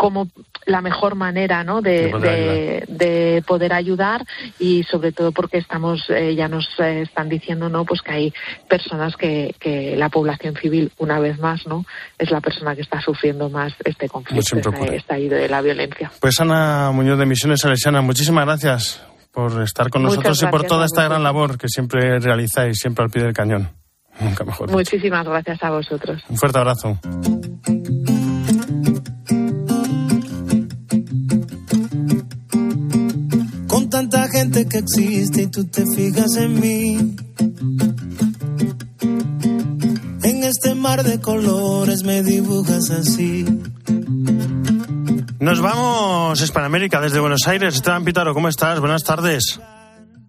cómo 0.01 0.29
la 0.65 0.81
mejor 0.81 1.13
manera 1.13 1.63
¿no? 1.63 1.83
de, 1.83 2.09
poder, 3.45 3.71
ayudar. 3.71 4.25
y 4.57 4.81
sobre 4.83 5.11
todo 5.11 5.31
porque 5.31 5.59
estamos 5.59 6.09
eh, 6.09 6.33
ya 6.33 6.47
nos 6.47 6.67
eh, 6.79 7.03
están 7.03 7.29
diciendo 7.29 7.69
no 7.69 7.85
pues 7.85 8.01
que 8.01 8.11
hay 8.11 8.33
personas 8.67 9.15
que, 9.15 9.53
que, 9.59 9.95
la 9.95 10.09
población 10.09 10.55
civil 10.55 10.91
una 10.97 11.19
vez 11.19 11.37
más 11.37 11.67
no 11.67 11.85
es 12.17 12.31
la 12.31 12.41
persona 12.41 12.73
que 12.75 12.81
está 12.81 12.99
sufriendo 12.99 13.47
más 13.51 13.73
este 13.85 14.09
conflicto 14.09 14.57
esta, 14.91 15.17
de 15.17 15.47
la 15.47 15.61
violencia. 15.61 16.11
Pues 16.19 16.39
Ana 16.39 16.89
Muñoz 16.91 17.19
de 17.19 17.27
Misiones 17.27 17.59
Salesianas 17.59 18.03
muchísimas 18.03 18.45
gracias 18.45 19.03
por 19.31 19.61
estar 19.61 19.91
con 19.91 20.01
nosotros 20.01 20.41
y 20.41 20.47
por 20.47 20.63
toda 20.63 20.85
esta 20.85 21.03
gran 21.03 21.21
labor 21.21 21.59
que 21.59 21.67
siempre 21.67 22.19
realizáis 22.19 22.79
siempre 22.79 23.05
al 23.05 23.11
pie 23.11 23.21
del 23.21 23.33
cañón. 23.33 23.69
Nunca 24.19 24.43
mejor 24.45 24.71
muchísimas 24.71 25.27
gracias 25.27 25.61
a 25.61 25.69
vosotros. 25.69 26.23
Un 26.27 26.37
fuerte 26.37 26.57
abrazo 26.57 26.99
tanta 34.01 34.27
gente 34.29 34.67
que 34.67 34.79
existe 34.79 35.43
y 35.43 35.47
tú 35.47 35.63
te 35.67 35.85
fijas 35.85 36.35
en 36.35 36.59
mí. 36.59 37.15
En 40.23 40.43
este 40.43 40.73
mar 40.73 41.03
de 41.03 41.21
colores 41.21 42.03
me 42.03 42.23
dibujas 42.23 42.89
así. 42.89 43.45
Nos 45.39 45.61
vamos 45.61 46.41
a 46.41 46.43
Hispanoamérica 46.43 46.99
desde 46.99 47.19
Buenos 47.19 47.47
Aires. 47.47 47.75
Esteban 47.75 48.03
Pitaro, 48.03 48.33
¿cómo 48.33 48.47
estás? 48.47 48.79
Buenas 48.79 49.03
tardes. 49.03 49.59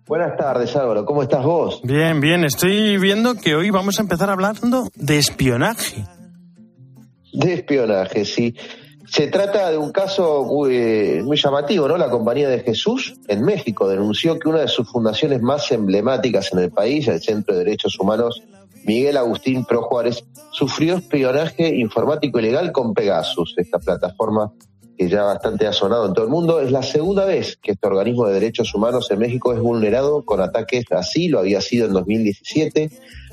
Buenas 0.07 0.37
tardes, 0.37 0.77
Álvaro. 0.77 1.07
¿Cómo 1.07 1.23
estás 1.23 1.43
vos? 1.43 1.81
Bien, 1.83 2.21
bien. 2.21 2.45
Estoy 2.45 2.99
viendo 2.99 3.37
que 3.37 3.55
hoy 3.55 3.71
vamos 3.71 3.99
a 3.99 4.03
empezar 4.03 4.29
hablando 4.29 4.91
de 4.97 5.17
espionaje. 5.17 6.05
De 7.33 7.55
espionaje, 7.55 8.27
sí. 8.27 8.55
Se 9.13 9.27
trata 9.27 9.71
de 9.71 9.77
un 9.77 9.93
caso 9.93 10.43
muy, 10.43 11.37
llamativo, 11.37 11.87
¿no? 11.87 11.99
La 11.99 12.09
Compañía 12.09 12.49
de 12.49 12.61
Jesús 12.61 13.15
en 13.29 13.45
México 13.45 13.87
denunció 13.87 14.39
que 14.39 14.49
una 14.49 14.61
de 14.61 14.69
sus 14.69 14.89
fundaciones 14.91 15.43
más 15.43 15.71
emblemáticas 15.71 16.51
en 16.55 16.61
el 16.61 16.71
país, 16.71 17.07
el 17.09 17.21
Centro 17.21 17.55
de 17.55 17.63
Derechos 17.63 18.01
Humanos 18.01 18.43
Miguel 18.87 19.19
Agustín 19.19 19.67
Pro 19.67 19.83
Juárez, 19.83 20.25
sufrió 20.51 20.97
espionaje 20.97 21.77
informático 21.77 22.39
ilegal 22.39 22.73
con 22.73 22.95
Pegasus, 22.95 23.53
esta 23.59 23.79
plataforma 23.79 24.51
que 24.97 25.11
ya 25.11 25.25
bastante 25.25 25.67
ha 25.67 25.75
sonado 25.75 26.07
en 26.07 26.15
todo 26.15 26.25
el 26.25 26.31
mundo. 26.31 26.61
Es 26.61 26.73
la 26.73 26.83
segunda 26.83 27.27
vez 27.27 27.59
que 27.61 27.73
este 27.73 27.87
organismo 27.87 28.27
de 28.27 28.33
derechos 28.33 28.75
humanos 28.75 29.11
en 29.11 29.19
México 29.19 29.53
es 29.53 29.61
vulnerado 29.61 30.25
con 30.25 30.41
ataques 30.41 30.87
así, 30.91 31.29
lo 31.29 31.39
había 31.39 31.61
sido 31.61 31.87
en 31.87 31.93
2017. 31.93 32.91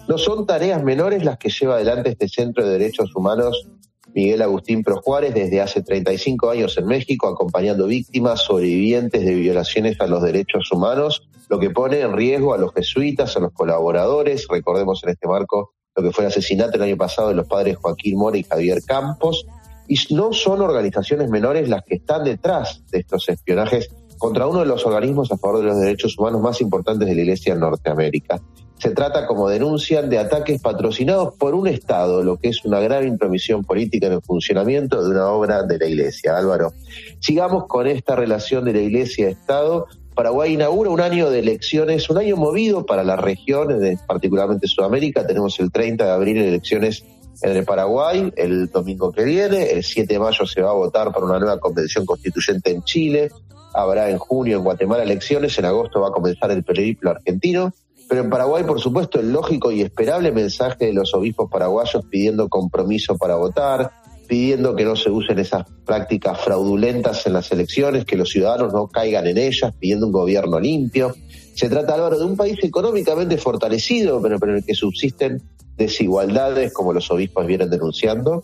No 0.09 0.17
son 0.17 0.45
tareas 0.45 0.83
menores 0.83 1.23
las 1.23 1.37
que 1.37 1.49
lleva 1.49 1.75
adelante 1.75 2.09
este 2.09 2.27
Centro 2.27 2.65
de 2.65 2.71
Derechos 2.71 3.15
Humanos 3.15 3.65
Miguel 4.13 4.41
Agustín 4.41 4.83
Projuárez 4.83 5.33
desde 5.33 5.61
hace 5.61 5.81
35 5.81 6.49
años 6.49 6.77
en 6.77 6.85
México, 6.85 7.27
acompañando 7.27 7.87
víctimas 7.87 8.41
sobrevivientes 8.41 9.23
de 9.23 9.35
violaciones 9.35 9.99
a 10.01 10.07
los 10.07 10.21
derechos 10.23 10.71
humanos, 10.71 11.29
lo 11.49 11.59
que 11.59 11.69
pone 11.69 12.01
en 12.01 12.13
riesgo 12.13 12.53
a 12.53 12.57
los 12.57 12.73
jesuitas, 12.73 13.35
a 13.37 13.39
los 13.39 13.53
colaboradores. 13.53 14.47
Recordemos 14.49 15.03
en 15.03 15.09
este 15.09 15.27
marco 15.27 15.73
lo 15.95 16.03
que 16.03 16.11
fue 16.11 16.23
el 16.23 16.29
asesinato 16.29 16.77
el 16.77 16.83
año 16.83 16.97
pasado 16.97 17.29
de 17.29 17.35
los 17.35 17.47
padres 17.47 17.77
Joaquín 17.77 18.17
Mora 18.17 18.37
y 18.37 18.43
Javier 18.43 18.79
Campos. 18.85 19.45
Y 19.87 19.97
no 20.13 20.33
son 20.33 20.61
organizaciones 20.61 21.29
menores 21.29 21.67
las 21.67 21.83
que 21.83 21.95
están 21.95 22.23
detrás 22.23 22.83
de 22.91 22.99
estos 22.99 23.27
espionajes 23.27 23.89
contra 24.19 24.45
uno 24.45 24.59
de 24.59 24.65
los 24.65 24.85
organismos 24.85 25.31
a 25.31 25.37
favor 25.37 25.59
de 25.59 25.65
los 25.65 25.79
derechos 25.79 26.17
humanos 26.17 26.41
más 26.41 26.61
importantes 26.61 27.07
de 27.07 27.15
la 27.15 27.21
Iglesia 27.21 27.53
en 27.53 27.61
Norteamérica. 27.61 28.39
Se 28.79 28.91
trata, 28.91 29.27
como 29.27 29.49
denuncian, 29.49 30.09
de 30.09 30.19
ataques 30.19 30.61
patrocinados 30.61 31.33
por 31.35 31.53
un 31.53 31.67
Estado, 31.67 32.23
lo 32.23 32.37
que 32.37 32.47
es 32.47 32.63
una 32.63 32.79
grave 32.79 33.07
intromisión 33.07 33.65
política 33.65 34.07
en 34.07 34.13
el 34.13 34.21
funcionamiento 34.21 35.03
de 35.03 35.09
una 35.09 35.27
obra 35.27 35.63
de 35.63 35.77
la 35.77 35.85
Iglesia. 35.85 36.37
Álvaro, 36.37 36.71
sigamos 37.19 37.67
con 37.67 37.87
esta 37.87 38.15
relación 38.15 38.63
de 38.63 38.73
la 38.73 38.79
Iglesia-Estado. 38.79 39.87
Paraguay 40.15 40.53
inaugura 40.53 40.91
un 40.91 41.01
año 41.01 41.29
de 41.29 41.39
elecciones, 41.39 42.09
un 42.09 42.19
año 42.19 42.37
movido 42.37 42.85
para 42.85 43.03
las 43.03 43.19
regiones, 43.19 43.99
particularmente 44.07 44.67
Sudamérica. 44.67 45.27
Tenemos 45.27 45.59
el 45.59 45.71
30 45.71 46.05
de 46.05 46.11
abril 46.11 46.37
elecciones 46.37 47.03
en 47.41 47.57
el 47.57 47.65
Paraguay, 47.65 48.31
el 48.37 48.67
domingo 48.67 49.11
que 49.11 49.25
viene. 49.25 49.71
El 49.71 49.83
7 49.83 50.13
de 50.13 50.19
mayo 50.19 50.45
se 50.45 50.61
va 50.61 50.69
a 50.69 50.73
votar 50.73 51.11
por 51.11 51.25
una 51.25 51.37
nueva 51.37 51.59
convención 51.59 52.05
constituyente 52.05 52.71
en 52.71 52.83
Chile. 52.83 53.29
Habrá 53.73 54.09
en 54.09 54.17
junio 54.17 54.57
en 54.57 54.63
Guatemala 54.63 55.03
elecciones. 55.03 55.57
En 55.59 55.65
agosto 55.65 55.99
va 55.99 56.07
a 56.07 56.11
comenzar 56.11 56.51
el 56.51 56.63
periplo 56.63 57.11
argentino. 57.11 57.73
Pero 58.09 58.21
en 58.21 58.29
Paraguay, 58.31 58.63
por 58.63 58.81
supuesto, 58.81 59.19
el 59.19 59.31
lógico 59.31 59.71
y 59.71 59.81
esperable 59.81 60.31
mensaje 60.31 60.87
de 60.87 60.93
los 60.93 61.13
obispos 61.13 61.49
paraguayos 61.49 62.03
pidiendo 62.09 62.49
compromiso 62.49 63.15
para 63.15 63.35
votar, 63.35 63.91
pidiendo 64.27 64.75
que 64.75 64.83
no 64.83 64.95
se 64.95 65.11
usen 65.11 65.37
esas 65.37 65.65
prácticas 65.85 66.41
fraudulentas 66.41 67.27
en 67.27 67.33
las 67.33 67.51
elecciones, 67.51 68.05
que 68.05 68.17
los 68.17 68.29
ciudadanos 68.29 68.73
no 68.73 68.87
caigan 68.87 69.27
en 69.27 69.37
ellas, 69.37 69.73
pidiendo 69.79 70.07
un 70.07 70.11
gobierno 70.11 70.59
limpio. 70.59 71.13
Se 71.53 71.69
trata, 71.69 71.93
Álvaro, 71.93 72.17
de 72.17 72.25
un 72.25 72.35
país 72.35 72.57
económicamente 72.63 73.37
fortalecido, 73.37 74.19
pero, 74.21 74.39
pero 74.39 74.53
en 74.53 74.57
el 74.59 74.65
que 74.65 74.73
subsisten 74.73 75.43
desigualdades, 75.77 76.73
como 76.73 76.93
los 76.93 77.11
obispos 77.11 77.45
vienen 77.45 77.69
denunciando, 77.69 78.41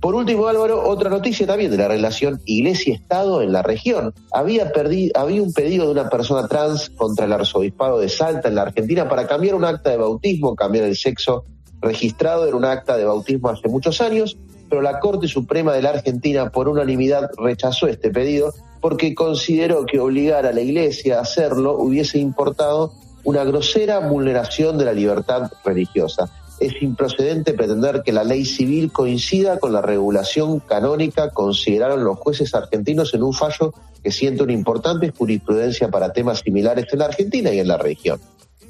por 0.00 0.14
último, 0.14 0.46
Álvaro, 0.46 0.86
otra 0.88 1.08
noticia 1.08 1.46
también 1.46 1.70
de 1.70 1.78
la 1.78 1.88
relación 1.88 2.40
Iglesia-Estado 2.44 3.42
en 3.42 3.52
la 3.52 3.62
región. 3.62 4.12
Había, 4.32 4.70
había 5.14 5.42
un 5.42 5.52
pedido 5.52 5.86
de 5.86 5.92
una 5.92 6.10
persona 6.10 6.46
trans 6.48 6.90
contra 6.90 7.24
el 7.24 7.32
arzobispado 7.32 7.98
de 7.98 8.08
Salta 8.08 8.48
en 8.48 8.56
la 8.56 8.62
Argentina 8.62 9.08
para 9.08 9.26
cambiar 9.26 9.54
un 9.54 9.64
acta 9.64 9.90
de 9.90 9.96
bautismo, 9.96 10.54
cambiar 10.54 10.84
el 10.84 10.96
sexo 10.96 11.44
registrado 11.80 12.46
en 12.46 12.54
un 12.54 12.64
acta 12.64 12.96
de 12.96 13.04
bautismo 13.04 13.48
hace 13.48 13.68
muchos 13.68 14.00
años, 14.00 14.36
pero 14.68 14.82
la 14.82 15.00
Corte 15.00 15.28
Suprema 15.28 15.72
de 15.72 15.82
la 15.82 15.90
Argentina 15.90 16.50
por 16.50 16.68
unanimidad 16.68 17.30
rechazó 17.38 17.86
este 17.86 18.10
pedido 18.10 18.52
porque 18.80 19.14
consideró 19.14 19.86
que 19.86 19.98
obligar 19.98 20.46
a 20.46 20.52
la 20.52 20.60
Iglesia 20.60 21.18
a 21.18 21.22
hacerlo 21.22 21.76
hubiese 21.78 22.18
importado 22.18 22.92
una 23.24 23.44
grosera 23.44 23.98
vulneración 24.00 24.78
de 24.78 24.84
la 24.84 24.92
libertad 24.92 25.50
religiosa 25.64 26.30
es 26.60 26.82
improcedente 26.82 27.52
pretender 27.52 28.02
que 28.02 28.12
la 28.12 28.24
ley 28.24 28.44
civil 28.44 28.90
coincida 28.92 29.58
con 29.58 29.72
la 29.72 29.82
regulación 29.82 30.60
canónica, 30.60 31.30
consideraron 31.30 32.04
los 32.04 32.18
jueces 32.18 32.54
argentinos 32.54 33.12
en 33.14 33.22
un 33.22 33.32
fallo 33.32 33.74
que 34.02 34.10
siente 34.10 34.42
una 34.42 34.52
importante 34.52 35.12
jurisprudencia 35.16 35.88
para 35.88 36.12
temas 36.12 36.40
similares 36.40 36.86
en 36.92 36.98
la 37.00 37.06
Argentina 37.06 37.52
y 37.52 37.58
en 37.58 37.68
la 37.68 37.76
región. 37.76 38.20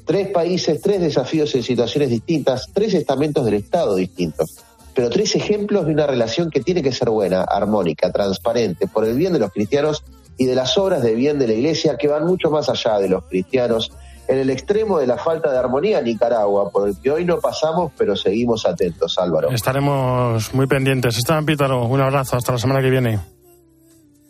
Tres 0.05 0.29
países, 0.29 0.81
tres 0.81 1.01
desafíos 1.01 1.53
en 1.55 1.63
situaciones 1.63 2.09
distintas, 2.09 2.69
tres 2.73 2.93
estamentos 2.93 3.45
del 3.45 3.55
Estado 3.55 3.95
distintos, 3.95 4.55
pero 4.93 5.09
tres 5.09 5.35
ejemplos 5.35 5.85
de 5.85 5.93
una 5.93 6.07
relación 6.07 6.49
que 6.49 6.61
tiene 6.61 6.81
que 6.81 6.91
ser 6.91 7.09
buena, 7.09 7.43
armónica, 7.43 8.11
transparente, 8.11 8.87
por 8.87 9.05
el 9.05 9.15
bien 9.15 9.33
de 9.33 9.39
los 9.39 9.51
cristianos 9.51 10.03
y 10.37 10.45
de 10.45 10.55
las 10.55 10.77
obras 10.77 11.01
de 11.01 11.13
bien 11.13 11.39
de 11.39 11.47
la 11.47 11.53
Iglesia 11.53 11.97
que 11.97 12.07
van 12.07 12.25
mucho 12.25 12.49
más 12.49 12.69
allá 12.69 12.99
de 12.99 13.09
los 13.09 13.23
cristianos 13.25 13.91
en 14.27 14.37
el 14.37 14.49
extremo 14.49 14.99
de 14.99 15.07
la 15.07 15.17
falta 15.17 15.51
de 15.51 15.57
armonía 15.57 16.01
Nicaragua, 16.01 16.69
por 16.69 16.89
el 16.89 16.97
que 16.99 17.11
hoy 17.11 17.25
no 17.25 17.39
pasamos, 17.39 17.91
pero 17.97 18.15
seguimos 18.15 18.65
atentos, 18.65 19.17
Álvaro. 19.17 19.49
Estaremos 19.49 20.53
muy 20.53 20.67
pendientes. 20.67 21.17
Esteban 21.17 21.45
Pítaro, 21.45 21.85
un 21.85 22.01
abrazo, 22.01 22.35
hasta 22.35 22.51
la 22.51 22.57
semana 22.57 22.81
que 22.81 22.89
viene. 22.89 23.19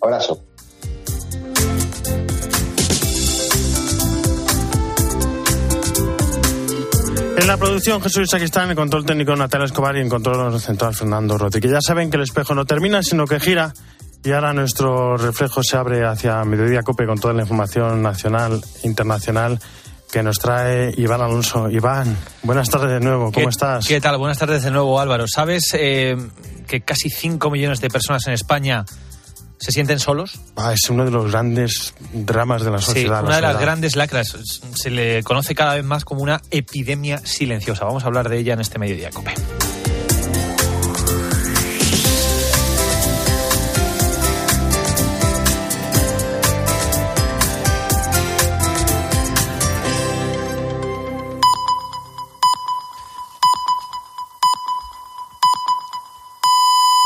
Abrazo. 0.02 0.42
En 7.38 7.48
la 7.48 7.58
producción 7.58 8.02
Jesús 8.02 8.30
Saquistán, 8.30 8.66
en 8.66 8.70
el 8.72 8.76
control 8.76 9.06
técnico 9.06 9.36
Natalia 9.36 9.66
Escobar 9.66 9.96
y 9.96 10.02
en 10.02 10.10
control 10.10 10.60
central 10.60 10.94
Fernando 10.94 11.38
Roti. 11.38 11.60
Que 11.60 11.70
ya 11.70 11.80
saben 11.82 12.10
que 12.10 12.18
el 12.18 12.24
espejo 12.24 12.54
no 12.54 12.66
termina, 12.66 13.02
sino 13.02 13.26
que 13.26 13.40
gira. 13.40 13.74
Y 14.28 14.34
ahora 14.34 14.52
nuestro 14.52 15.16
reflejo 15.16 15.64
se 15.64 15.78
abre 15.78 16.04
hacia 16.06 16.44
Mediodía 16.44 16.84
Cope 16.84 17.06
con 17.06 17.18
toda 17.18 17.34
la 17.34 17.44
información 17.44 18.02
nacional, 18.02 18.62
internacional 18.84 19.58
que 20.12 20.22
nos 20.22 20.38
trae 20.38 20.94
Iván 20.98 21.22
Alonso. 21.22 21.70
Iván, 21.70 22.18
buenas 22.44 22.70
tardes 22.70 22.90
de 22.90 23.00
nuevo, 23.00 23.32
¿cómo 23.32 23.48
estás? 23.48 23.88
¿Qué 23.88 24.02
tal? 24.02 24.18
Buenas 24.18 24.38
tardes 24.38 24.64
de 24.64 24.72
nuevo, 24.72 25.00
Álvaro. 25.00 25.28
¿Sabes 25.30 25.70
eh, 25.76 26.18
que 26.68 26.82
casi 26.82 27.10
5 27.10 27.50
millones 27.50 27.80
de 27.80 27.90
personas 27.90 28.28
en 28.28 28.34
España 28.34 28.84
¿Se 29.60 29.72
sienten 29.72 29.98
solos? 29.98 30.40
Ah, 30.58 30.74
es 30.74 30.90
uno 30.90 31.06
de 31.06 31.12
los 31.12 31.32
grandes 31.32 31.94
dramas 32.12 32.64
de 32.64 32.72
la 32.72 32.80
Sí, 32.80 32.86
sociedad. 32.88 33.22
una 33.24 33.30
la 33.30 33.36
de 33.38 33.42
las 33.54 33.62
grandes 33.62 33.96
lacras. 33.96 34.38
Se 34.76 34.90
le 34.92 35.24
conoce 35.24 35.56
cada 35.56 35.74
vez 35.76 35.86
más 35.86 36.04
como 36.04 36.22
una 36.22 36.42
epidemia 36.52 37.20
silenciosa. 37.20 37.86
Vamos 37.86 38.04
a 38.04 38.08
hablar 38.08 38.28
de 38.28 38.40
ella 38.40 38.54
en 38.54 38.60
este 38.60 38.78
mediodía, 38.78 39.10
Cope. 39.10 39.34